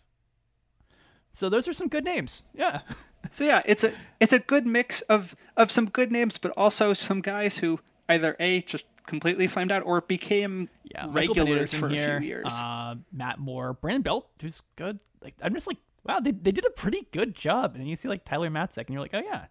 [1.32, 2.45] So those are some good names.
[2.55, 2.80] Yeah.
[3.32, 6.93] So yeah, it's a it's a good mix of of some good names, but also
[6.93, 12.16] some guys who either a just completely flamed out or became yeah, regulars for here,
[12.16, 12.47] a few years.
[12.47, 15.01] Uh, Matt Moore, Brandon Belt, who's good.
[15.22, 17.75] Like I'm just like wow, they, they did a pretty good job.
[17.75, 19.47] And you see like Tyler Matzek, and you're like, oh yeah,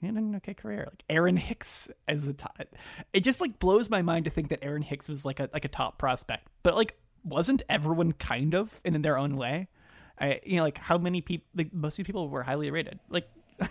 [0.00, 0.86] he had an okay career.
[0.86, 2.60] Like Aaron Hicks as a top,
[3.12, 5.64] it just like blows my mind to think that Aaron Hicks was like a like
[5.64, 9.68] a top prospect, but like wasn't everyone kind of and in their own way?
[10.20, 13.28] I you know like how many people like most of people were highly rated like.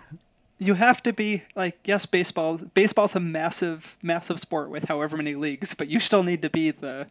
[0.59, 5.35] you have to be like yes baseball baseball's a massive massive sport with however many
[5.35, 7.07] leagues but you still need to be the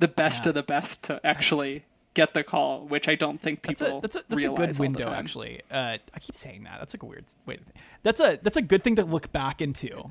[0.00, 0.48] the best yeah.
[0.48, 1.84] of the best to actually
[2.16, 4.78] get the call, which I don't think people that's a, that's a, that's a good
[4.78, 5.60] window actually.
[5.70, 6.78] Uh, I keep saying that.
[6.78, 7.60] That's like a weird wait.
[8.02, 10.10] That's a that's a good thing to look back into.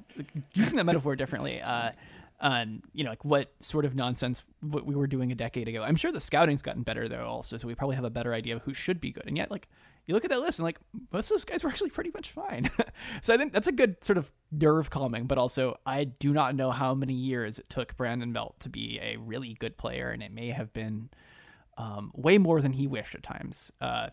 [0.53, 1.59] Using that metaphor differently.
[1.61, 1.91] Uh,
[2.41, 5.83] on you know like what sort of nonsense what we were doing a decade ago.
[5.83, 8.55] I'm sure the scouting's gotten better though also, so we probably have a better idea
[8.57, 9.25] of who should be good.
[9.25, 9.67] And yet like
[10.05, 10.77] you look at that list and like
[11.11, 12.69] most of those guys were actually pretty much fine.
[13.21, 16.55] so I think that's a good sort of nerve calming, but also I do not
[16.55, 20.21] know how many years it took Brandon Belt to be a really good player, and
[20.21, 21.09] it may have been
[21.77, 23.71] um, way more than he wished at times.
[23.81, 24.09] Uh,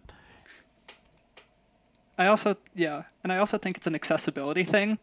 [2.18, 4.98] I also, yeah, and I also think it's an accessibility thing.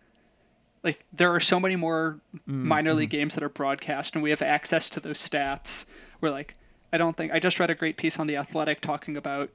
[0.83, 2.67] Like there are so many more mm-hmm.
[2.67, 5.85] minor league games that are broadcast, and we have access to those stats.
[6.21, 6.55] We're like,
[6.93, 9.49] I don't think I just read a great piece on the Athletic talking about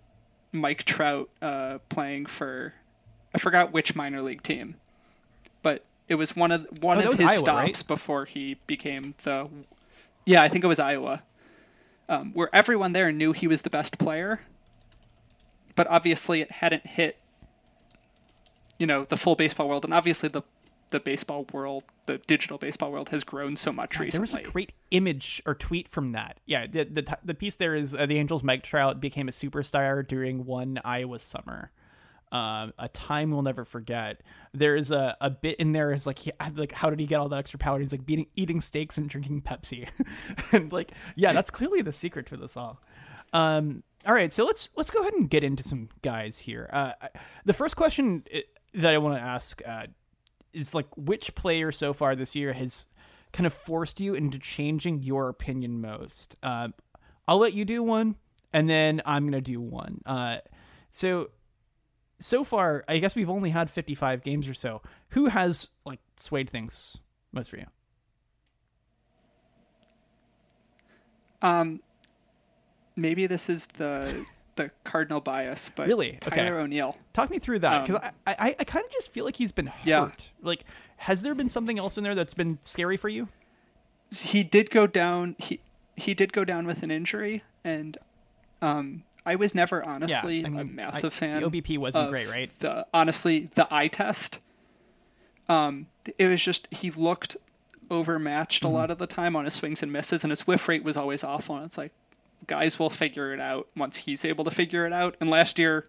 [0.53, 2.75] Mike Trout uh, playing for,
[3.35, 4.77] I forgot which minor league team,
[5.63, 7.87] but it was one of one oh, of his Iowa, stops right?
[7.87, 9.49] before he became the.
[10.27, 11.23] Yeah, I think it was Iowa
[12.09, 14.41] um, where everyone there knew he was the best player,
[15.75, 17.19] but obviously it hadn't hit,
[18.79, 20.43] you know, the full baseball world, and obviously the
[20.91, 24.29] the baseball world, the digital baseball world, has grown so much recently.
[24.29, 26.39] There was a great image or tweet from that.
[26.47, 30.07] Yeah, the the, the piece there is uh, the Angels' Mike Trout became a superstar
[30.07, 31.73] during one Iowa summer
[32.35, 34.21] um, a time we'll never forget.
[34.53, 37.21] There is a, a bit in there is like he, like how did he get
[37.21, 37.79] all that extra power?
[37.79, 39.89] He's like beating, eating steaks and drinking Pepsi,
[40.53, 42.81] and like yeah, that's clearly the secret to this all.
[43.33, 46.69] Um, all right, so let's let's go ahead and get into some guys here.
[46.73, 46.93] Uh,
[47.45, 48.25] the first question
[48.75, 49.87] that I want to ask uh,
[50.53, 52.87] is like which player so far this year has
[53.33, 56.35] kind of forced you into changing your opinion most.
[56.43, 56.71] Uh,
[57.29, 58.17] I'll let you do one,
[58.53, 60.01] and then I'm gonna do one.
[60.05, 60.39] Uh,
[60.91, 61.31] so
[62.25, 64.81] so far, I guess we've only had 55 games or so.
[65.11, 66.97] Who has like swayed things
[67.33, 67.67] most for you?
[71.43, 71.81] Um,
[72.97, 74.25] maybe this is the
[74.57, 76.19] the cardinal bias, but Really?
[76.27, 76.37] Okay.
[76.37, 76.97] Tyler O'Neill.
[77.13, 79.53] Talk me through that because Um, I, I, I kind of just feel like he's
[79.53, 79.85] been hurt.
[79.85, 80.11] Yeah.
[80.43, 80.65] Like,
[80.99, 83.29] has there been something else in there that's been scary for you?
[84.11, 85.59] he did go down he
[85.97, 87.99] he did go down with an injury and
[88.63, 91.41] um I was never honestly I mean, a massive I- fan.
[91.43, 92.51] the OBP wasn't of great, right?
[92.61, 94.39] The honestly the eye test.
[95.49, 95.87] Um,
[96.19, 97.37] it was just he looked
[97.91, 98.75] overmatched Mm-hmm.
[98.75, 100.97] a lot of the time on his swings and misses, and his whiff rate was
[100.97, 101.57] always awful.
[101.57, 101.93] And it's like
[102.47, 105.17] guys will figure it out once he's able to figure it out.
[105.21, 105.87] And last year,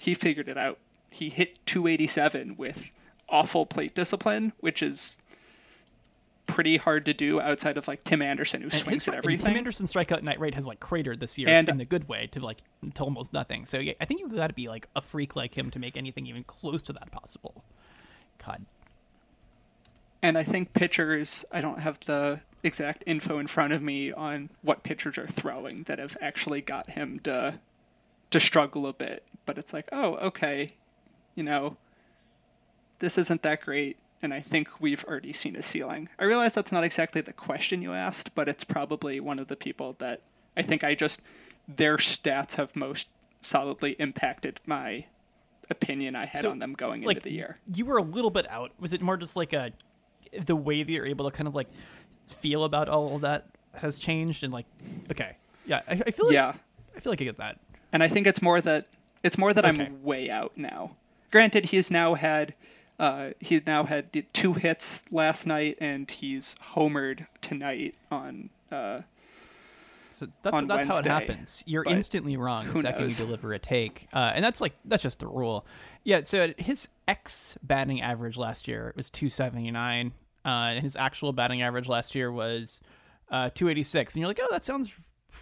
[0.00, 0.78] he figured it out.
[1.10, 2.90] He hit 287 with
[3.28, 5.16] awful plate discipline, which is
[6.48, 9.46] pretty hard to do outside of like Tim Anderson, who swings at everything.
[9.46, 12.26] Tim Anderson's strikeout night rate has like cratered this year And- in the good way
[12.32, 12.58] to like
[12.94, 13.64] to almost nothing.
[13.64, 15.96] So yeah, I think you've got to be like a freak like him to make
[15.96, 17.64] anything even close to that possible.
[18.44, 18.64] God,
[20.22, 24.50] And I think pitchers, I don't have the exact info in front of me on
[24.62, 27.52] what pitchers are throwing that have actually got him to
[28.30, 29.24] to struggle a bit.
[29.46, 30.68] But it's like, oh, okay,
[31.34, 31.76] you know,
[32.98, 36.08] this isn't that great, and I think we've already seen a ceiling.
[36.18, 39.56] I realize that's not exactly the question you asked, but it's probably one of the
[39.56, 40.20] people that
[40.56, 41.20] I think I just
[41.68, 43.08] their stats have most
[43.40, 45.04] solidly impacted my
[45.70, 47.56] opinion I had So, on them going like into the year.
[47.74, 48.72] you were a little bit out.
[48.80, 49.72] Was it more just like a
[50.44, 51.68] the way that you're able to kind of like
[52.26, 54.66] feel about all of that has changed and like
[55.10, 56.54] okay, yeah, I, I feel like Yeah.
[56.96, 57.58] I feel like I get that.
[57.92, 58.88] and I think it's more that
[59.22, 59.84] it's more that Okay.
[59.86, 60.96] I'm way out now.
[61.30, 62.54] Granted, he's now had
[62.98, 68.50] uh, he's now had two hits last night, and he's homered tonight on.
[68.70, 69.02] Uh,
[70.12, 71.62] So that's on that's how it happens.
[71.64, 73.20] You're instantly wrong the second knows?
[73.20, 75.64] you deliver a take, uh, and that's like that's just the rule.
[76.02, 76.22] Yeah.
[76.24, 80.12] So his X batting average last year was 279,
[80.44, 82.80] uh, and his actual batting average last year was
[83.30, 84.14] uh, 286.
[84.14, 84.92] And you're like, oh, that sounds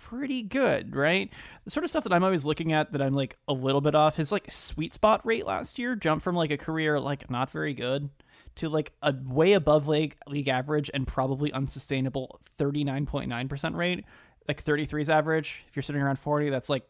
[0.04, 1.30] pretty good, right?
[1.64, 3.94] The sort of stuff that I'm always looking at that I'm like a little bit
[3.94, 4.16] off.
[4.16, 7.74] His like sweet spot rate last year jumped from like a career like not very
[7.74, 8.10] good
[8.56, 14.04] to like a way above league league average and probably unsustainable 39.9% rate.
[14.48, 15.64] Like 33's average.
[15.68, 16.88] If you're sitting around 40, that's like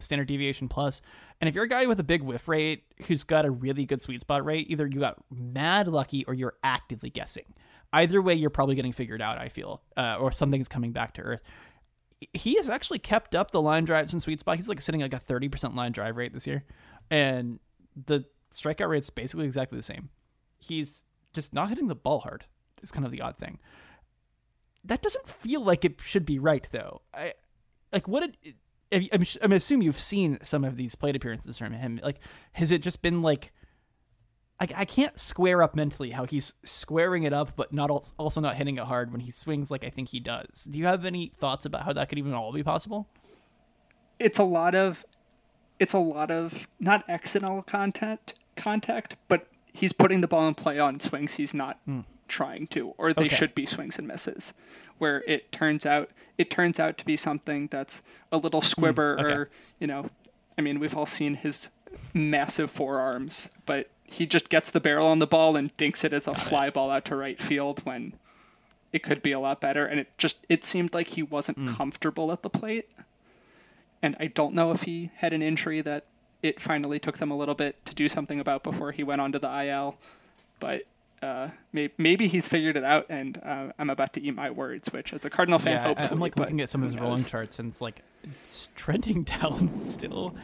[0.00, 1.00] standard deviation plus.
[1.40, 4.02] And if you're a guy with a big whiff rate who's got a really good
[4.02, 7.44] sweet spot rate, either you got mad lucky or you're actively guessing.
[7.92, 9.38] Either way, you're probably getting figured out.
[9.38, 11.42] I feel, uh, or something's coming back to earth.
[12.32, 14.56] He has actually kept up the line drives and sweet spot.
[14.56, 16.64] He's like sitting like a 30% line drive rate this year,
[17.10, 17.58] and
[17.94, 20.10] the strikeout rate's basically exactly the same.
[20.58, 22.44] He's just not hitting the ball hard.
[22.82, 23.60] Is kind of the odd thing.
[24.84, 27.02] That doesn't feel like it should be right, though.
[27.14, 27.34] I
[27.92, 28.34] like what
[28.92, 32.00] I'm, I'm assuming you've seen some of these plate appearances from him.
[32.02, 32.18] Like,
[32.52, 33.52] has it just been like?
[34.60, 38.56] I, I can't square up mentally how he's squaring it up, but not also not
[38.56, 40.68] hitting it hard when he swings like I think he does.
[40.70, 43.08] Do you have any thoughts about how that could even all be possible?
[44.22, 45.04] it's a lot of
[45.78, 50.78] it's a lot of not accidental contact contact, but he's putting the ball in play
[50.78, 52.00] on swings he's not hmm.
[52.28, 53.36] trying to, or they Okay.
[53.36, 54.54] should be swings and misses,
[54.98, 58.66] where it turns out it turns out to be something that's a little hmm.
[58.66, 59.32] squibber, okay.
[59.32, 59.46] or
[59.80, 60.10] you know,
[60.56, 61.70] I mean, we've all seen his
[62.14, 66.26] massive forearms, but he just gets the barrel on the ball and dinks it as
[66.28, 68.14] a fly ball out to right field when
[68.92, 69.86] it could be a lot better.
[69.86, 72.90] And it just it seemed like he wasn't comfortable at the plate
[74.02, 76.04] and I don't know if he had an injury that
[76.42, 79.38] it finally took them a little bit to do something about before he went onto
[79.38, 79.96] the IL.
[80.58, 80.82] But
[81.22, 84.92] uh, may- maybe he's figured it out, and uh, I'm about to eat my words.
[84.92, 87.24] Which, as a Cardinal fan, yeah, hopefully, I'm like looking at some of his rolling
[87.24, 90.34] charts, and it's like it's trending down still.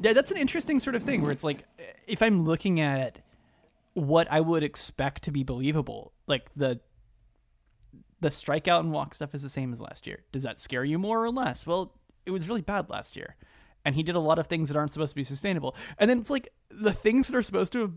[0.00, 1.64] Yeah, that's an interesting sort of thing where it's like
[2.06, 3.20] if I'm looking at
[3.94, 6.80] what I would expect to be believable, like the
[8.20, 10.24] the strikeout and walk stuff is the same as last year.
[10.32, 11.66] Does that scare you more or less?
[11.66, 11.92] Well,
[12.24, 13.36] it was really bad last year.
[13.84, 15.76] And he did a lot of things that aren't supposed to be sustainable.
[15.98, 17.92] And then it's like the things that are supposed to have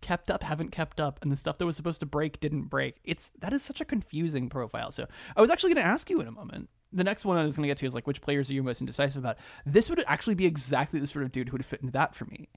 [0.00, 2.96] kept up haven't kept up and the stuff that was supposed to break didn't break.
[3.04, 4.90] It's that is such a confusing profile.
[4.90, 6.70] So I was actually going to ask you in a moment.
[6.92, 8.62] The next one I was going to get to is like which players are you
[8.62, 9.36] most indecisive about?
[9.64, 12.24] This would actually be exactly the sort of dude who would fit into that for
[12.26, 12.48] me.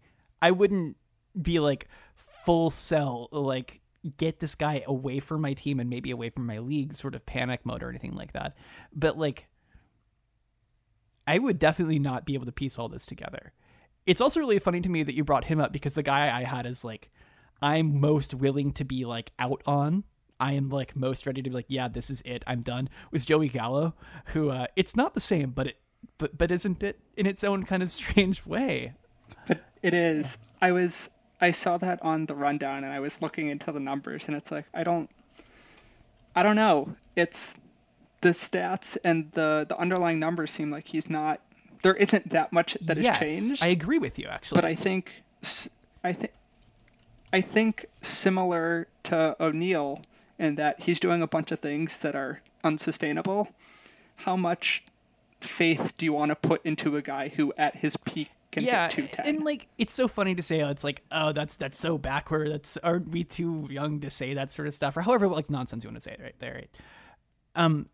[0.42, 0.98] I wouldn't
[1.40, 1.88] be like
[2.46, 3.82] full sell like
[4.18, 7.26] get this guy away from my team and maybe away from my league sort of
[7.26, 8.56] panic mode or anything like that.
[8.94, 9.48] But like
[11.28, 13.52] I would definitely not be able to piece all this together.
[14.06, 16.44] It's also really funny to me that you brought him up because the guy I
[16.44, 17.12] had is like
[17.62, 20.06] I'm most willing to be like out on.
[20.40, 22.44] I am like most ready to be like, yeah, this is it.
[22.48, 22.90] I'm done.
[23.12, 23.94] Was Joey Gallo,
[24.28, 25.78] who uh, it's not the same, but it
[26.18, 28.94] but but isn't it in its own kind of strange way?
[29.48, 30.38] But it is.
[30.62, 31.10] I was.
[31.42, 34.52] I saw that on the rundown, and I was looking into the numbers, and it's
[34.52, 35.10] like I don't.
[36.36, 36.96] I don't know.
[37.16, 37.56] It's
[38.22, 41.42] the stats and the the underlying numbers seem like he's not.
[41.82, 43.64] There isn't that much that yes, has changed.
[43.64, 44.58] I agree with you actually.
[44.58, 45.24] but I think
[46.04, 46.34] I think
[47.32, 50.02] I think similar to O'Neill
[50.40, 53.50] in that he's doing a bunch of things that are unsustainable.
[54.18, 54.84] How much
[55.42, 58.88] faith do you want to put into a guy who at his peak can yeah,
[58.88, 59.36] hit 210?
[59.36, 60.62] and like it's so funny to say.
[60.62, 62.52] It's like, oh, that's that's so backward.
[62.52, 65.84] That's aren't we too young to say that sort of stuff, or however like nonsense
[65.84, 66.54] you want to say it right there.
[66.56, 66.70] Right?
[67.56, 67.90] Um,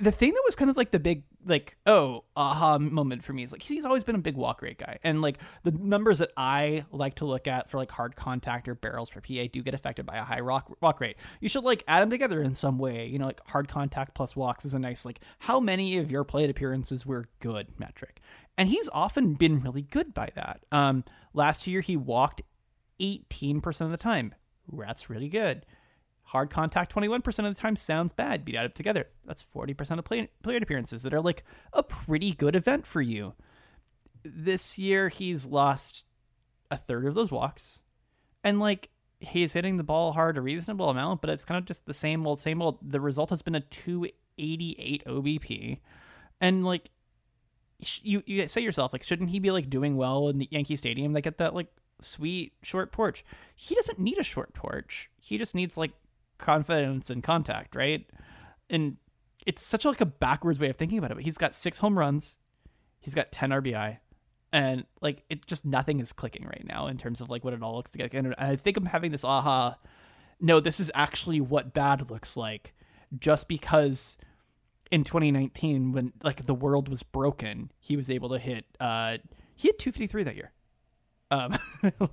[0.00, 3.42] the thing that was kind of like the big like oh aha moment for me
[3.42, 6.32] is like he's always been a big walk rate guy, and like the numbers that
[6.36, 9.74] I like to look at for like hard contact or barrels per PA do get
[9.74, 11.16] affected by a high rock walk rate.
[11.40, 13.06] You should like add them together in some way.
[13.06, 16.24] You know, like hard contact plus walks is a nice like how many of your
[16.24, 18.20] plate appearances were good metric,
[18.56, 20.64] and he's often been really good by that.
[20.72, 22.42] Um, last year he walked
[23.00, 24.34] 18% of the time.
[24.72, 25.66] That's really good.
[26.30, 28.44] Hard contact 21% of the time sounds bad.
[28.44, 29.08] Beat add it together.
[29.24, 33.34] That's 40% of play, plate appearances that are like a pretty good event for you.
[34.22, 36.04] This year, he's lost
[36.70, 37.80] a third of those walks.
[38.44, 41.86] And like, he's hitting the ball hard a reasonable amount, but it's kind of just
[41.86, 42.78] the same old, same old.
[42.80, 45.80] The result has been a 288 OBP.
[46.40, 46.90] And like,
[47.78, 51.12] you, you say yourself, like, shouldn't he be like doing well in the Yankee Stadium?
[51.12, 53.24] They get that like sweet short porch.
[53.56, 55.10] He doesn't need a short porch.
[55.18, 55.90] He just needs like
[56.40, 58.06] confidence and contact, right?
[58.68, 58.96] And
[59.46, 61.14] it's such like a backwards way of thinking about it.
[61.14, 62.36] But he's got six home runs,
[63.00, 63.98] he's got ten RBI,
[64.52, 67.62] and like it just nothing is clicking right now in terms of like what it
[67.62, 68.14] all looks like.
[68.14, 69.76] And I think I'm having this aha.
[70.40, 72.74] No, this is actually what bad looks like,
[73.18, 74.16] just because
[74.90, 78.64] in 2019 when like the world was broken, he was able to hit.
[78.78, 79.18] uh
[79.54, 80.52] He had 253 that year.
[81.30, 81.56] Um,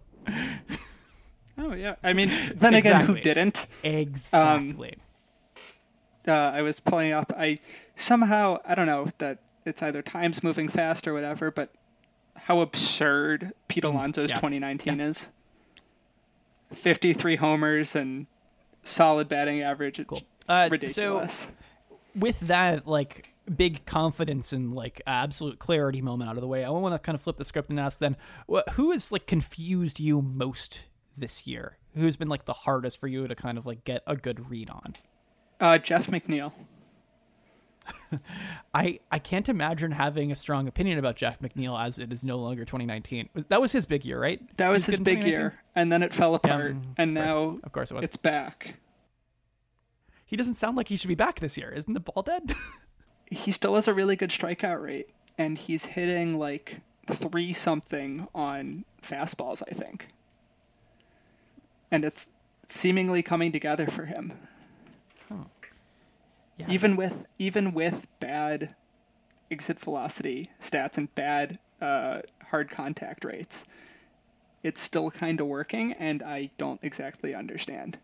[1.57, 3.65] oh yeah, I mean, then again, who didn't?
[3.83, 4.95] exactly.
[6.27, 7.33] uh, I was pulling up.
[7.37, 7.59] I
[7.95, 11.73] somehow I don't know that it's either time's moving fast or whatever, but
[12.35, 14.37] how absurd Pete Alonso's Mm, yeah.
[14.37, 15.29] 2019 is.
[16.73, 18.27] 53 homers and
[18.83, 19.99] solid batting average.
[19.99, 20.21] It's Cool.
[20.47, 21.25] Uh, so-
[22.15, 26.69] with that like big confidence and like absolute clarity moment out of the way, I
[26.69, 28.17] want to kind of flip the script and ask then,
[28.51, 30.81] wh- who has like confused you most
[31.17, 31.77] this year?
[31.95, 34.69] Who's been like the hardest for you to kind of like get a good read
[34.69, 34.95] on?
[35.59, 36.51] uh, Jeff McNeil.
[38.73, 42.37] I I can't imagine having a strong opinion about Jeff McNeil as it is no
[42.37, 43.29] longer 2019.
[43.49, 44.41] That was his big year, right?
[44.57, 47.89] That was his big year, and then it fell apart, mm, and now Of course
[47.91, 48.03] it was.
[48.03, 48.75] it's back.
[50.25, 51.69] He doesn't sound like he should be back this year.
[51.71, 52.53] Isn't the ball dead?
[53.29, 56.77] He still has a really good strikeout rate, and he's hitting like
[57.11, 60.07] three something on fastballs, I think.
[61.91, 62.27] And it's
[62.65, 64.33] seemingly coming together for him.
[66.57, 66.65] yeah.
[66.69, 68.75] even with even with bad
[69.49, 73.65] exit velocity stats and bad uh, hard contact rates,
[74.63, 77.97] it's still kind of working, and I don't exactly understand.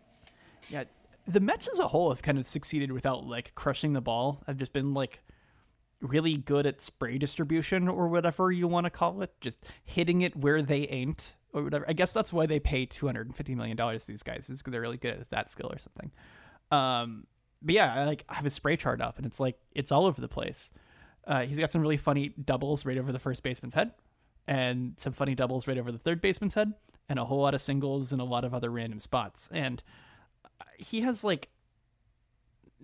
[0.70, 0.84] Yeah,
[1.26, 4.42] the Mets as a whole have kind of succeeded without like crushing the ball.
[4.46, 5.20] I've just been like
[6.00, 10.36] really good at spray distribution or whatever you want to call it, just hitting it
[10.36, 11.86] where they ain't or whatever.
[11.88, 14.50] I guess that's why they pay two hundred and fifty million dollars to these guys
[14.50, 16.10] is because they're really good at that skill or something.
[16.70, 17.26] Um,
[17.62, 20.04] but yeah, I like I have a spray chart up and it's like it's all
[20.04, 20.70] over the place.
[21.26, 23.92] Uh, he's got some really funny doubles right over the first baseman's head,
[24.46, 26.74] and some funny doubles right over the third baseman's head,
[27.08, 29.48] and a whole lot of singles and a lot of other random spots.
[29.50, 29.82] And
[30.76, 31.48] he has like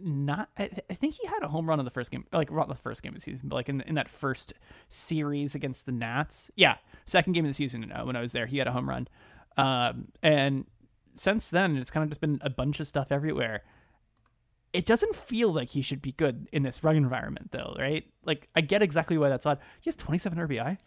[0.03, 2.51] not I, th- I think he had a home run in the first game like
[2.53, 4.53] not the first game of the season but like in, in that first
[4.89, 6.51] series against the nats.
[6.57, 6.77] Yeah
[7.07, 9.09] second game of the season uh, when i was there he had a home run.
[9.57, 10.65] Um, and
[11.17, 13.63] since then it's kind of just been a bunch of stuff everywhere.
[14.73, 18.05] It doesn't feel like he should be good in this rug environment though right?
[18.25, 19.59] Like i get exactly why that's odd.
[19.81, 20.79] He has 27 rbi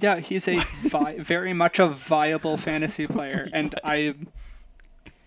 [0.00, 4.14] Yeah, he's a vi- very much a viable fantasy player, and I,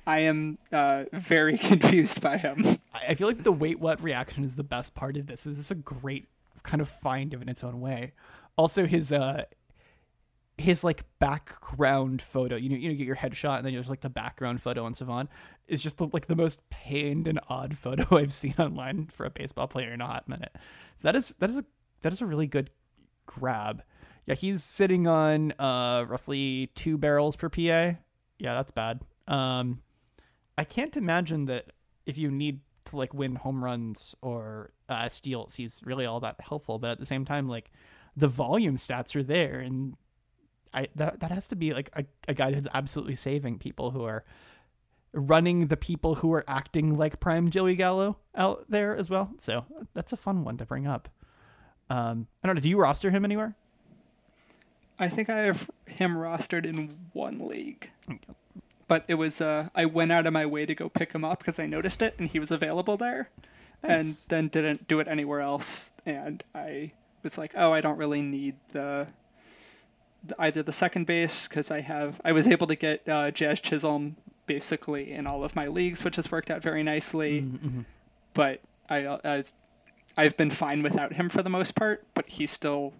[0.08, 2.78] I am uh, very confused by him.
[2.94, 5.46] I feel like the wait what reaction is the best part of this.
[5.46, 6.28] Is this a great
[6.64, 8.14] kind of find in its own way?
[8.58, 9.46] Also, his uh,
[10.58, 12.56] his like background photo.
[12.56, 14.94] You know, you know, get your headshot, and then there's like the background photo on
[14.94, 15.30] Savant.
[15.68, 19.30] Is just the, like the most pained and odd photo I've seen online for a
[19.30, 20.56] baseball player in a hot minute.
[20.98, 21.66] So that is that is a
[22.02, 22.70] that is a really good
[23.26, 23.84] grab.
[24.26, 27.60] Yeah, he's sitting on uh roughly two barrels per PA.
[28.38, 29.02] Yeah, that's bad.
[29.28, 29.82] Um,
[30.58, 31.74] I can't imagine that
[32.06, 36.40] if you need to like win home runs or uh, steals, he's really all that
[36.40, 36.80] helpful.
[36.80, 37.72] But at the same time, like
[38.16, 39.98] the volume stats are there, and
[40.74, 44.04] I that that has to be like a, a guy who's absolutely saving people who
[44.04, 44.24] are
[45.14, 49.32] running the people who are acting like prime Joey Gallo out there as well.
[49.40, 51.10] So that's a fun one to bring up.
[51.90, 52.62] Um, I don't know.
[52.62, 53.56] Do you roster him anywhere?
[54.98, 57.90] I think I have him rostered in one league.
[58.88, 61.40] But it was uh, I went out of my way to go pick him up
[61.40, 63.30] because I noticed it and he was available there,
[63.82, 65.92] and then didn't do it anywhere else.
[66.06, 66.92] And I
[67.24, 69.08] was like, oh, I don't really need the,
[70.24, 73.60] the either the second base because I have I was able to get uh, Jazz
[73.60, 77.44] Chisholm basically in all of my leagues, which has worked out very nicely.
[78.34, 79.44] But I, I
[80.16, 82.06] I've been fine without him for the most part.
[82.14, 82.94] But he's still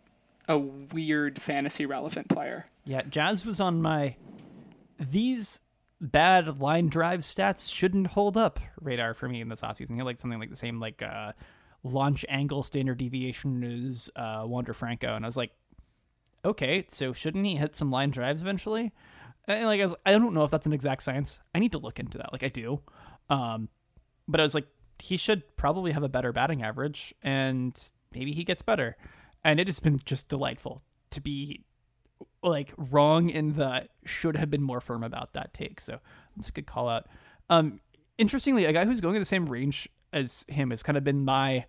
[0.48, 2.66] a weird fantasy relevant player.
[2.86, 4.16] Yeah, Jazz was on my
[5.00, 5.62] these
[6.02, 9.96] bad line drive stats shouldn't hold up radar for me in this offseason.
[9.96, 11.34] He like something like the same like uh
[11.84, 15.52] launch angle standard deviation as uh Wander Franco and I was like,
[16.44, 18.92] okay, so shouldn't he hit some line drives eventually?
[19.48, 21.40] And like I was I don't know if that's an exact science.
[21.54, 22.32] I need to look into that.
[22.32, 22.82] Like I do.
[23.30, 23.70] Um
[24.28, 24.68] but I was like
[25.00, 27.78] he should probably have a better batting average and
[28.14, 28.98] maybe he gets better.
[29.44, 30.82] And it has been just delightful
[31.12, 31.64] to be
[32.46, 35.82] like wrong in the should have been more firm about that take.
[35.82, 36.00] So
[36.36, 37.08] that's a good call out.
[37.50, 37.80] Um,
[38.18, 41.26] interestingly, a guy who's going in the same range as him has kind of been
[41.26, 41.66] my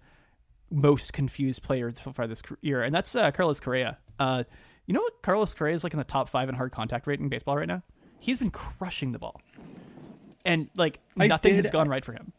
[0.71, 3.99] most confused player so far this year, and that's uh, Carlos Correa.
[4.19, 4.45] Uh,
[4.87, 5.23] you know what?
[5.23, 7.69] Carlos Correa is like in the top five in hard contact rate in baseball right
[7.69, 7.83] now.
[8.19, 9.41] He's been crushing the ball,
[10.45, 12.33] and like I nothing has gone right for him.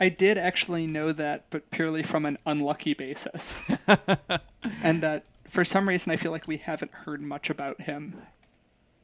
[0.00, 3.62] I did actually know that, but purely from an unlucky basis.
[4.82, 5.24] and that
[5.54, 8.16] for some reason I feel like we haven't heard much about him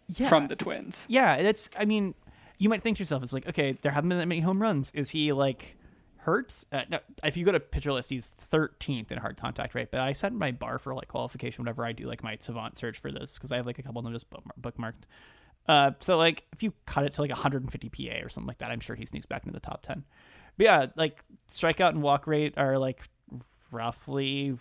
[0.08, 0.28] Yeah.
[0.28, 1.06] from the Twins.
[1.08, 1.70] Yeah, it's.
[1.78, 2.14] I mean,
[2.58, 4.90] you might think to yourself, it's like, okay, there haven't been that many home runs.
[4.92, 5.76] Is he like
[6.18, 6.52] hurt?
[6.72, 9.90] Uh, no, if you go to pitcher list, he's 13th in hard contact rate.
[9.90, 12.98] But I set my bar for like qualification whenever I do like my savant search
[12.98, 14.26] for this because I have like a couple of them just
[14.60, 15.04] bookmarked.
[15.68, 18.70] Uh, so like if you cut it to like 150 PA or something like that,
[18.72, 20.04] I'm sure he sneaks back into the top 10.
[20.56, 23.04] But yeah, like strikeout and walk rate are like
[23.70, 24.56] roughly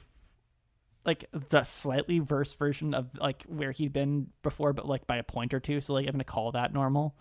[1.06, 5.24] like the slightly verse version of like where he'd been before, but like by a
[5.24, 5.82] point or two.
[5.82, 7.16] So like I'm gonna call that normal.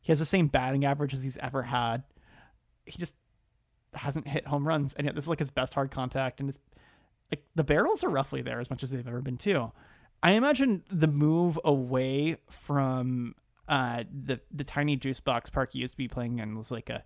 [0.00, 2.04] He has the same batting average as he's ever had.
[2.84, 3.16] He just
[3.94, 6.58] hasn't hit home runs, and yet this is like his best hard contact, and his
[7.30, 9.72] like the barrels are roughly there as much as they've ever been too.
[10.22, 13.34] I imagine the move away from
[13.66, 16.90] uh the the tiny juice box park he used to be playing in was like
[16.90, 17.02] a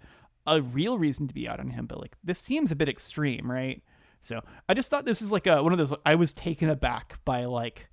[0.46, 3.50] a real reason to be out on him, but like this seems a bit extreme,
[3.50, 3.82] right?
[4.20, 5.94] So I just thought this is like a one of those.
[6.04, 7.88] I was taken aback by like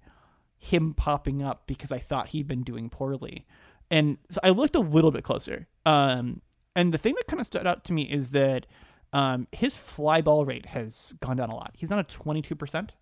[0.57, 3.45] him popping up because I thought he'd been doing poorly,
[3.91, 5.67] and so I looked a little bit closer.
[5.85, 6.41] Um,
[6.75, 8.65] and the thing that kind of stood out to me is that
[9.13, 11.73] um, his fly ball rate has gone down a lot.
[11.77, 12.95] He's on a twenty two percent,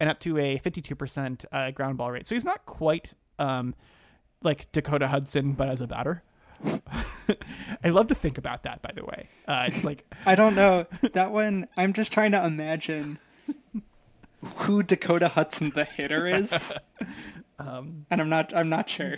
[0.00, 2.26] and up to a fifty two percent uh, ground ball rate.
[2.26, 3.74] So he's not quite um,
[4.42, 6.22] like Dakota Hudson, but as a batter.
[7.84, 8.82] I love to think about that.
[8.82, 10.86] By the way, uh, it's like I don't know.
[11.12, 13.18] That one, I'm just trying to imagine
[14.56, 16.72] who Dakota Hudson the hitter is.
[17.58, 19.16] Um, and I'm not I'm not sure.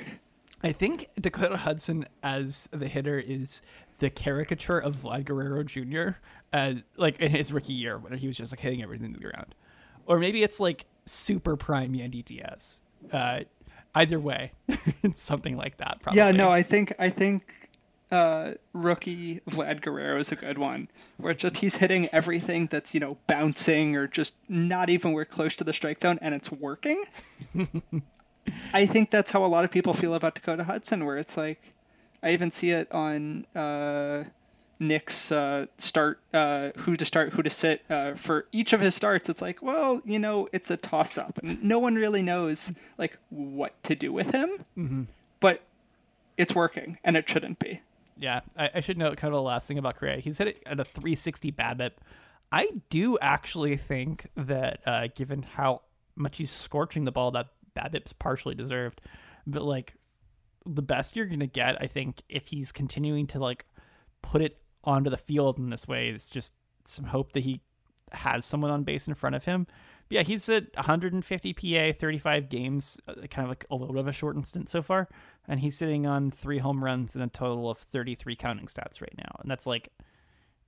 [0.63, 3.63] I think Dakota Hudson as the hitter is
[4.01, 6.19] the caricature of Vlad Guerrero Jr.
[6.53, 9.31] as like in his rookie year when he was just like hitting everything to the
[9.31, 9.55] ground,
[10.05, 12.81] or maybe it's like super prime Yandy Diaz.
[13.11, 13.41] Uh,
[13.95, 14.53] either way,
[15.03, 16.01] it's something like that.
[16.03, 16.19] Probably.
[16.19, 17.71] Yeah, no, I think I think
[18.11, 20.89] uh, rookie Vlad Guerrero is a good one.
[21.17, 25.55] Where just he's hitting everything that's you know bouncing or just not even where close
[25.57, 27.05] to the strike zone, and it's working.
[28.75, 31.05] I think that's how a lot of people feel about Dakota Hudson.
[31.05, 31.61] Where it's like,
[32.23, 34.25] I even see it on uh,
[34.79, 38.95] Nick's uh, start, uh, who to start, who to sit uh, for each of his
[38.95, 39.29] starts.
[39.29, 43.81] It's like, well, you know, it's a toss up, no one really knows like what
[43.85, 45.07] to do with him.
[45.41, 45.63] But
[46.37, 47.81] it's working, and it shouldn't be.
[48.17, 50.19] Yeah, I, I should note kind of the last thing about Correa.
[50.19, 51.93] He's hit it at a 360 BABIP.
[52.53, 55.83] I do actually think that, uh, given how
[56.15, 59.01] much he's scorching the ball, that BABIP's partially deserved.
[59.47, 59.95] But like,
[60.65, 63.67] the best you're gonna get, I think, if he's continuing to like
[64.23, 66.53] put it onto the field in this way, is just
[66.85, 67.61] some hope that he
[68.13, 69.67] has someone on base in front of him.
[70.09, 74.01] But yeah, he's at 150 PA, 35 games, uh, kind of like a little bit
[74.01, 75.09] of a shortened stint so far,
[75.49, 79.15] and he's sitting on three home runs and a total of 33 counting stats right
[79.17, 79.89] now, and that's like,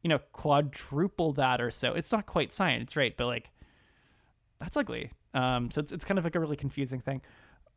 [0.03, 1.93] you know, quadruple that or so.
[1.93, 3.17] It's not quite science, It's right?
[3.17, 3.51] But like,
[4.59, 5.11] that's ugly.
[5.35, 7.21] Um, so it's it's kind of like a really confusing thing.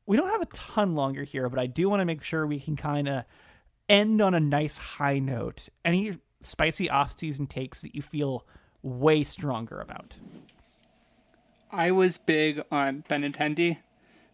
[0.06, 2.60] We don't have a ton longer here, but I do want to make sure we
[2.60, 3.26] can kind of
[3.90, 5.68] end on a nice high note.
[5.84, 8.46] Any spicy off-season takes that you feel
[8.82, 10.16] way stronger about?
[11.72, 13.78] I was big on Benintendi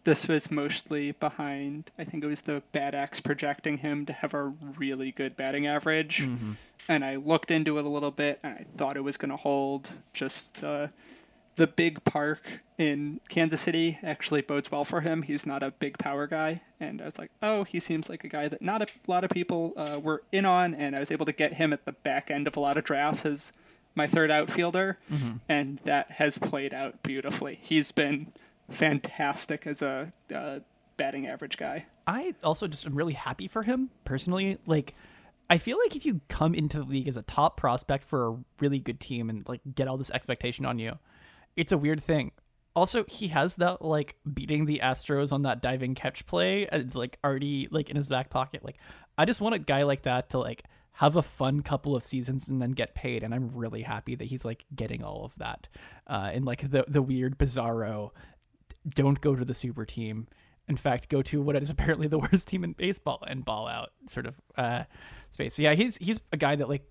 [0.06, 4.34] this was mostly behind, I think it was the BAT X projecting him to have
[4.34, 6.22] a really good batting average.
[6.22, 6.52] Mm-hmm.
[6.88, 9.36] And I looked into it a little bit and I thought it was going to
[9.36, 9.90] hold.
[10.14, 10.92] Just the,
[11.56, 15.22] the big park in Kansas City actually bodes well for him.
[15.22, 16.60] He's not a big power guy.
[16.78, 19.30] And I was like, oh, he seems like a guy that not a lot of
[19.30, 20.74] people uh, were in on.
[20.74, 22.84] And I was able to get him at the back end of a lot of
[22.84, 23.52] drafts as
[23.94, 24.98] my third outfielder.
[25.48, 27.58] And that has played out beautifully.
[27.62, 28.32] He's been
[28.70, 30.58] fantastic as a uh,
[30.98, 31.86] batting average guy.
[32.06, 34.58] I also just am really happy for him personally.
[34.66, 34.94] Like,
[35.48, 38.36] I feel like if you come into the league as a top prospect for a
[38.60, 40.98] really good team and like get all this expectation on you,
[41.56, 42.32] it's a weird thing.
[42.74, 46.94] Also, he has that like beating the Astros on that diving catch play, uh, it's
[46.94, 48.64] like already like in his back pocket.
[48.64, 48.76] Like,
[49.16, 52.48] I just want a guy like that to like have a fun couple of seasons
[52.48, 53.22] and then get paid.
[53.22, 55.68] And I'm really happy that he's like getting all of that,
[56.06, 58.10] uh, in like the the weird bizarro
[58.94, 60.28] don't go to the super team.
[60.68, 63.92] In fact, go to what is apparently the worst team in baseball and ball out
[64.08, 64.84] sort of uh,
[65.30, 65.54] space.
[65.54, 66.84] So yeah, he's he's a guy that like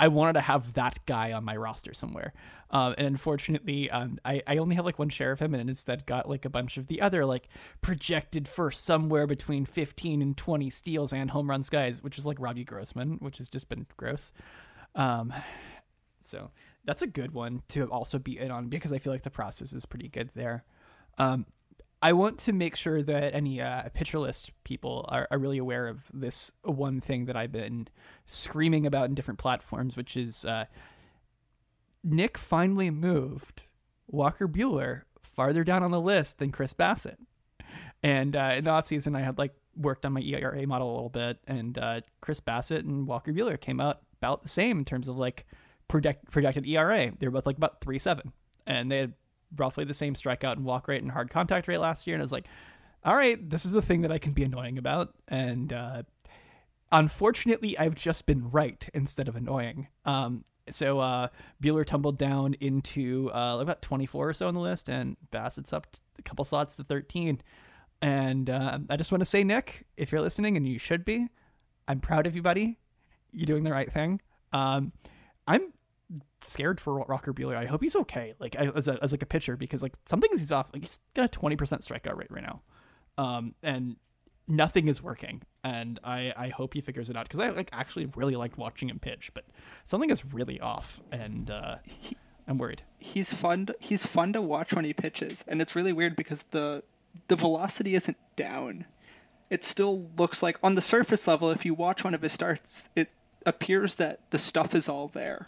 [0.00, 2.32] I wanted to have that guy on my roster somewhere.
[2.70, 6.06] Um, and unfortunately, um, I, I only have like one share of him and instead
[6.06, 7.48] got like a bunch of the other like
[7.82, 12.38] projected for somewhere between 15 and 20 steals and home runs guys, which is like
[12.40, 14.32] Robbie Grossman, which has just been gross.
[14.94, 15.34] Um,
[16.20, 16.50] so
[16.86, 19.74] that's a good one to also be in on because I feel like the process
[19.74, 20.64] is pretty good there.
[21.18, 21.44] Um,
[22.02, 25.86] I want to make sure that any uh, pitcher list people are, are really aware
[25.86, 27.88] of this one thing that I've been
[28.24, 30.64] screaming about in different platforms, which is uh,
[32.02, 33.66] Nick finally moved
[34.06, 37.18] Walker Buehler farther down on the list than Chris Bassitt.
[38.02, 41.08] And uh, in the offseason, I had like worked on my ERA model a little
[41.10, 45.06] bit, and uh, Chris Bassitt and Walker Buehler came out about the same in terms
[45.06, 45.44] of like
[45.86, 47.12] project, projected ERA.
[47.18, 48.32] They were both like about three seven,
[48.66, 49.14] and they had
[49.56, 52.14] roughly the same strikeout and walk rate and hard contact rate last year.
[52.14, 52.46] And I was like,
[53.04, 55.14] all right, this is a thing that I can be annoying about.
[55.28, 56.02] And uh,
[56.92, 59.88] unfortunately, I've just been right instead of annoying.
[60.04, 61.28] Um, so uh,
[61.62, 65.86] Buehler tumbled down into uh, about 24 or so on the list, and Bassitt's up
[66.18, 67.40] a couple slots to 13.
[68.02, 71.28] And uh, I just want to say, Nick, if you're listening, and you should be,
[71.88, 72.78] I'm proud of you, buddy.
[73.32, 74.20] You're doing the right thing.
[74.52, 74.92] Um,
[75.46, 75.72] I'm
[76.44, 77.56] scared for Walker Buehler.
[77.56, 78.34] I hope he's okay.
[78.38, 80.70] Like I, as a as like a pitcher because like something he's off.
[80.72, 82.62] Like he's got a twenty percent strikeout rate right now,
[83.18, 83.96] um, and
[84.48, 85.42] nothing is working.
[85.62, 88.88] And I I hope he figures it out because I like actually really liked watching
[88.88, 89.44] him pitch, but
[89.84, 91.76] something is really off, and uh,
[92.48, 92.82] I'm worried.
[92.98, 93.66] He's fun.
[93.66, 96.82] To, he's fun to watch when he pitches, and it's really weird because the
[97.28, 98.86] the velocity isn't down.
[99.50, 101.50] It still looks like on the surface level.
[101.50, 103.10] If you watch one of his starts, it
[103.44, 105.46] appears that the stuff is all there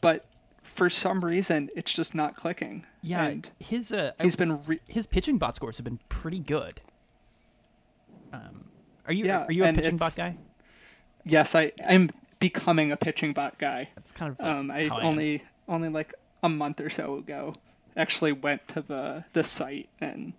[0.00, 0.24] but
[0.62, 2.84] for some reason it's just not clicking.
[3.02, 6.38] Yeah, and his uh, he's I- been re- his pitching bot scores have been pretty
[6.38, 6.80] good.
[8.32, 8.64] Um,
[9.06, 10.36] are you Yeah, are you a pitching bot guy?
[11.24, 13.88] yes, I I'm becoming a pitching bot guy.
[13.94, 17.54] That's kind of Um, I only only like a month or so ago
[17.96, 20.32] actually went to the the site and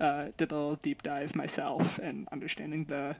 [0.00, 3.16] uh, did a little deep dive myself and understanding the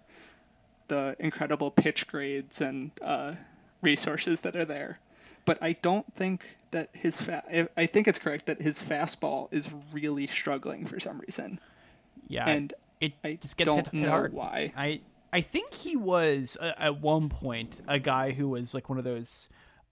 [0.89, 3.35] the incredible pitch grades and uh,
[3.83, 4.97] resources that are there.
[5.47, 9.71] But I don't think that his fa- I- think it's correct that his fastball is
[9.93, 11.59] really struggling for some reason.
[12.29, 14.35] yeah, and it I just gets don't hit, hit know hard.
[14.35, 14.73] why.
[14.77, 15.01] I
[15.33, 19.05] I think he was uh, at one point a guy who was like one of
[19.05, 19.49] those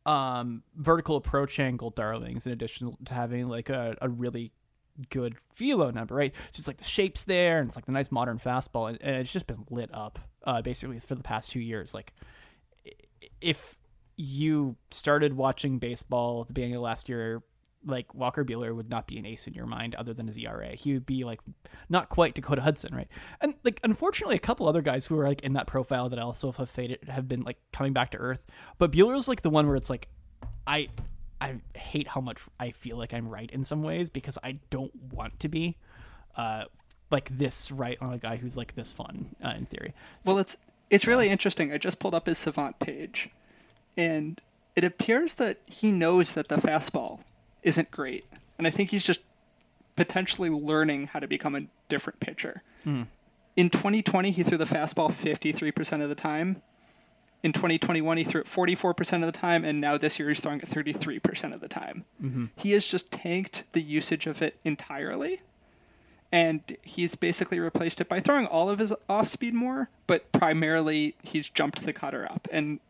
[0.06, 2.46] um, vertical approach angle darlings.
[2.46, 4.52] In addition to having like a, a really
[5.10, 6.32] good philo number, right?
[6.52, 9.16] So it's like the shapes there, and it's like the nice modern fastball, and, and
[9.16, 11.94] it's just been lit up uh, basically for the past two years.
[11.94, 12.12] Like
[13.40, 13.76] if
[14.16, 17.42] you started watching baseball at the beginning of last year,
[17.86, 20.74] like Walker Buehler would not be an ace in your mind other than his ERA.
[20.74, 21.40] He would be like
[21.88, 23.08] not quite Dakota Hudson, right?
[23.40, 26.52] And like unfortunately, a couple other guys who are like in that profile that also
[26.52, 28.44] have faded have been like coming back to earth.
[28.78, 30.08] But Buehler's like the one where it's like,
[30.66, 30.88] I
[31.40, 34.94] I hate how much I feel like I'm right in some ways because I don't
[35.12, 35.76] want to be.
[36.36, 36.64] Uh,
[37.10, 39.94] like this right on a guy who's like this fun uh, in theory.
[40.24, 40.56] Well, it's
[40.90, 41.72] it's really interesting.
[41.72, 43.30] I just pulled up his Savant page,
[43.96, 44.40] and
[44.76, 47.20] it appears that he knows that the fastball
[47.62, 48.26] isn't great,
[48.58, 49.20] and I think he's just
[49.96, 52.62] potentially learning how to become a different pitcher.
[52.82, 53.02] Hmm.
[53.56, 56.62] In 2020, he threw the fastball 53% of the time.
[57.44, 60.60] In 2021, he threw it 44% of the time, and now this year he's throwing
[60.60, 62.04] it 33% of the time.
[62.22, 62.46] Mm-hmm.
[62.56, 65.38] He has just tanked the usage of it entirely
[66.34, 71.14] and he's basically replaced it by throwing all of his off speed more, but primarily
[71.22, 72.48] he's jumped the cutter up.
[72.50, 72.80] And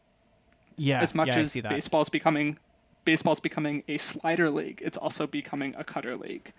[0.76, 2.58] Yeah, as much yeah, as baseball's becoming
[3.04, 6.52] baseball's becoming a slider league, it's also becoming a cutter league.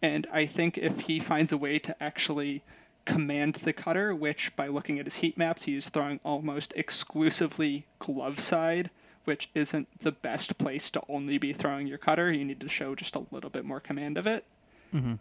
[0.00, 2.62] And I think if he finds a way to actually
[3.04, 7.86] command the cutter, which by looking at his heat maps, he is throwing almost exclusively
[7.98, 8.90] glove side,
[9.24, 12.32] which isn't the best place to only be throwing your cutter.
[12.32, 14.44] You need to show just a little bit more command of it.
[14.92, 15.14] Mm-hmm.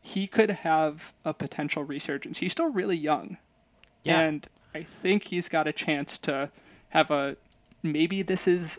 [0.00, 2.38] He could have a potential resurgence.
[2.38, 3.38] He's still really young.
[4.04, 4.20] Yeah.
[4.20, 6.50] And I think he's got a chance to
[6.90, 7.36] have a
[7.82, 8.78] maybe this is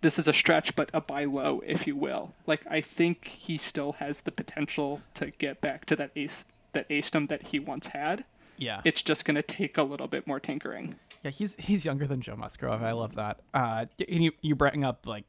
[0.00, 2.34] this is a stretch, but a buy low, if you will.
[2.46, 6.88] Like I think he still has the potential to get back to that ace that
[6.88, 8.24] acedom that he once had.
[8.56, 8.80] Yeah.
[8.84, 10.96] It's just gonna take a little bit more tinkering.
[11.22, 12.82] Yeah, he's he's younger than Joe Musgrove.
[12.82, 13.40] I love that.
[13.52, 15.24] Uh, and you you bring up like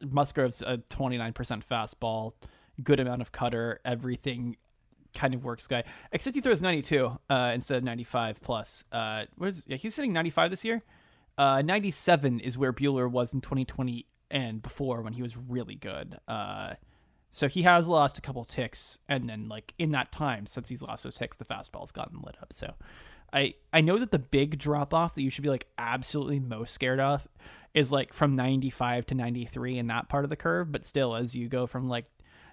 [0.00, 2.34] Musgrove's a twenty nine percent fastball,
[2.82, 4.56] good amount of cutter, everything
[5.14, 5.84] kind of works guy.
[6.12, 8.84] Except he throws ninety two uh, instead of ninety five plus.
[8.92, 10.82] Uh, what is yeah, he's sitting ninety five this year.
[11.38, 15.36] Uh, ninety seven is where Buehler was in twenty twenty and before when he was
[15.36, 16.18] really good.
[16.28, 16.74] Uh,
[17.30, 20.82] so he has lost a couple ticks, and then like in that time since he's
[20.82, 22.52] lost those ticks, the fastball's gotten lit up.
[22.52, 22.74] So
[23.32, 26.72] I I know that the big drop off that you should be like absolutely most
[26.72, 27.28] scared of
[27.74, 31.36] is like from 95 to 93 in that part of the curve, but still as
[31.36, 32.06] you go from like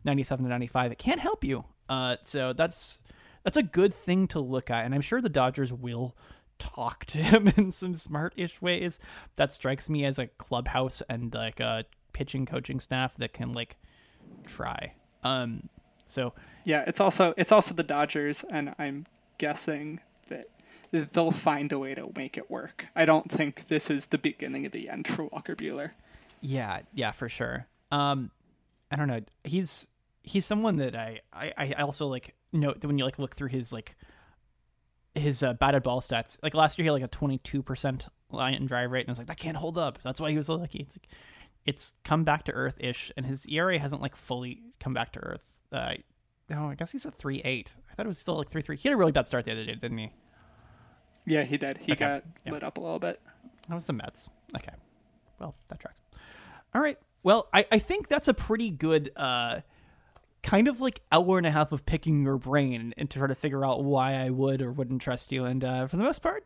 [0.03, 1.65] 97 to 95, it can't help you.
[1.87, 2.99] Uh, so that's
[3.43, 6.15] that's a good thing to look at, and I'm sure the Dodgers will
[6.60, 8.99] talk to him in some smart-ish ways.
[9.36, 13.77] That strikes me as a clubhouse and like a pitching coaching staff that can like
[14.45, 14.94] try.
[15.23, 15.69] Um,
[16.06, 16.34] so
[16.64, 19.06] Yeah, it's also it's also the Dodgers, and I'm
[19.38, 19.99] guessing
[20.30, 20.49] that
[21.14, 22.86] they'll find a way to make it work.
[22.95, 25.91] I don't think this is the beginning of the end for Walker Buehler.
[26.41, 27.68] Yeah, yeah, for sure.
[27.91, 28.32] Um,
[28.91, 29.22] I don't know.
[29.44, 29.88] He's
[30.23, 33.49] he's someone that I I, I also like note that when you like look through
[33.49, 33.95] his like
[35.15, 36.37] his uh, batted ball stats.
[36.43, 39.09] Like last year, he had like a twenty two percent line and drive rate, and
[39.09, 39.99] I was like, that can't hold up.
[40.03, 40.79] That's why he was so lucky.
[40.79, 41.07] It's like
[41.65, 45.19] it's come back to earth ish, and his ERA hasn't like fully come back to
[45.19, 45.59] earth.
[45.71, 45.93] Uh,
[46.49, 47.73] no, I guess he's a three eight.
[47.91, 48.77] I thought it was still like three three.
[48.77, 50.11] He had a really bad start the other day, didn't he?
[51.25, 51.77] Yeah, he did.
[51.79, 52.51] He Okay, got yeah.
[52.51, 53.19] lit up a little bit.
[53.67, 54.29] That was the Mets.
[54.55, 54.73] Okay.
[55.39, 55.99] Well, that tracks.
[56.73, 56.99] All right.
[57.23, 59.61] Well, I, I think that's a pretty good uh
[60.45, 63.35] kind of like hour and a half of picking your brain and to try to
[63.35, 65.43] figure out why I would or wouldn't trust you.
[65.43, 66.45] And uh, for the most part,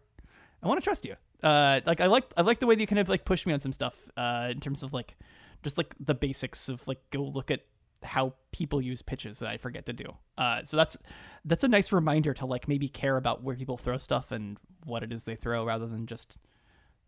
[0.63, 1.15] I want to trust you.
[1.43, 3.53] Uh, like I like I like the way that you kind of like push me
[3.53, 4.09] on some stuff.
[4.15, 5.17] Uh, in terms of like
[5.63, 7.61] just like the basics of like go look at
[8.03, 10.15] how people use pitches that I forget to do.
[10.37, 10.97] Uh, so that's
[11.43, 15.03] that's a nice reminder to like maybe care about where people throw stuff and what
[15.03, 16.37] it is they throw rather than just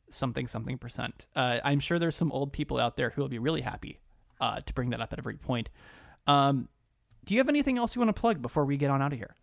[0.10, 1.26] something something percent.
[1.38, 4.00] Uh, I'm sure there's some old people out there who will be really happy
[4.42, 5.70] uh, to bring that up at every point.
[6.28, 6.68] Um,
[7.26, 9.20] do you have anything else you want to plug before we get on out of
[9.20, 9.36] here?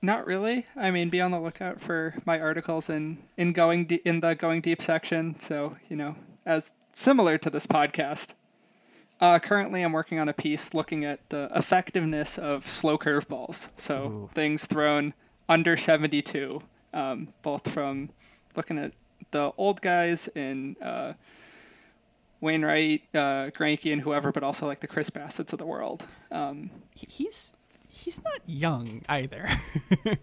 [0.00, 0.66] Not really.
[0.74, 4.34] I mean, be on the lookout for my articles in in going de- in the
[4.34, 5.38] going deep section.
[5.38, 8.34] So you know, as similar to this podcast.
[9.20, 13.68] Uh, currently, I'm working on a piece looking at the effectiveness of slow curveballs.
[13.76, 14.30] So Ooh.
[14.34, 15.14] things thrown
[15.48, 16.60] under 72,
[16.92, 18.10] um, both from
[18.56, 18.92] looking at
[19.30, 21.12] the old guys in uh,
[22.42, 26.04] Wainwright, uh, Greinke, and whoever, but also like the Chris Bassitt's of the world.
[26.30, 27.52] Um, He's
[27.88, 29.48] he's not young either.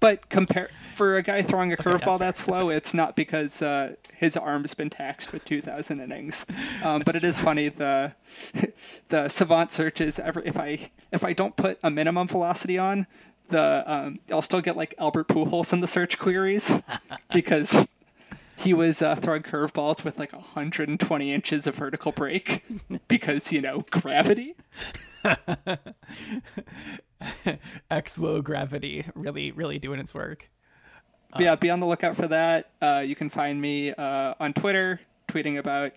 [0.00, 3.94] But compare for a guy throwing a fair, curveball that slow, it's not because uh,
[4.14, 6.46] his arm's been taxed with 2,000 innings.
[6.84, 8.12] Um, but it is funny the
[9.08, 10.20] the savant searches.
[10.20, 13.08] Every if I if I don't put a minimum velocity on,
[13.48, 16.80] the um, I'll still get like Albert Pujols in the search queries
[17.32, 17.86] because
[18.58, 22.64] he was uh, throwing curveballs with like 120 inches of vertical break
[23.08, 24.56] because you know gravity.
[27.90, 30.50] Exwo gravity really really doing its work.
[31.30, 32.70] But yeah, be on the lookout for that.
[32.80, 35.92] Uh, you can find me uh, on Twitter tweeting about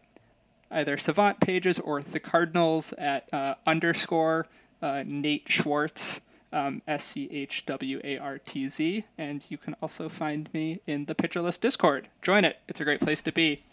[0.70, 4.48] either Savant pages or the Cardinals at uh, underscore
[4.82, 6.22] uh, Nate Schwartz,
[6.52, 9.06] um, S C H W A R T Z.
[9.18, 12.08] And you can also find me in the List Discord.
[12.22, 13.64] Join it, it's a great place to be.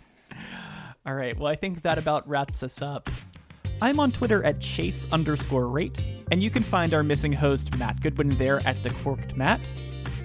[1.07, 1.37] All right.
[1.39, 3.09] Well, I think that about wraps us up.
[3.81, 6.03] I'm on Twitter at chase underscore rate,
[6.33, 9.61] and you can find our missing host Matt Goodwin there at the Corked Matt.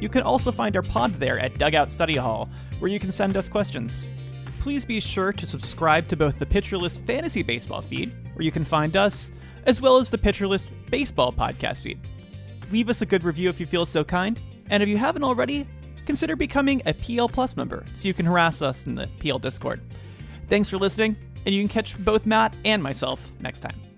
[0.01, 2.49] You can also find our pod there at Dugout Study Hall,
[2.79, 4.07] where you can send us questions.
[4.59, 8.51] Please be sure to subscribe to both the Pitcher List Fantasy Baseball feed, where you
[8.51, 9.29] can find us,
[9.65, 11.99] as well as the Pitcher List Baseball podcast feed.
[12.73, 14.41] Leave us a good review if you feel so kind,
[14.71, 15.67] and if you haven't already,
[16.07, 19.79] consider becoming a PL Plus member so you can harass us in the PL Discord.
[20.49, 23.92] Thanks for listening, and you can catch both Matt and myself next time.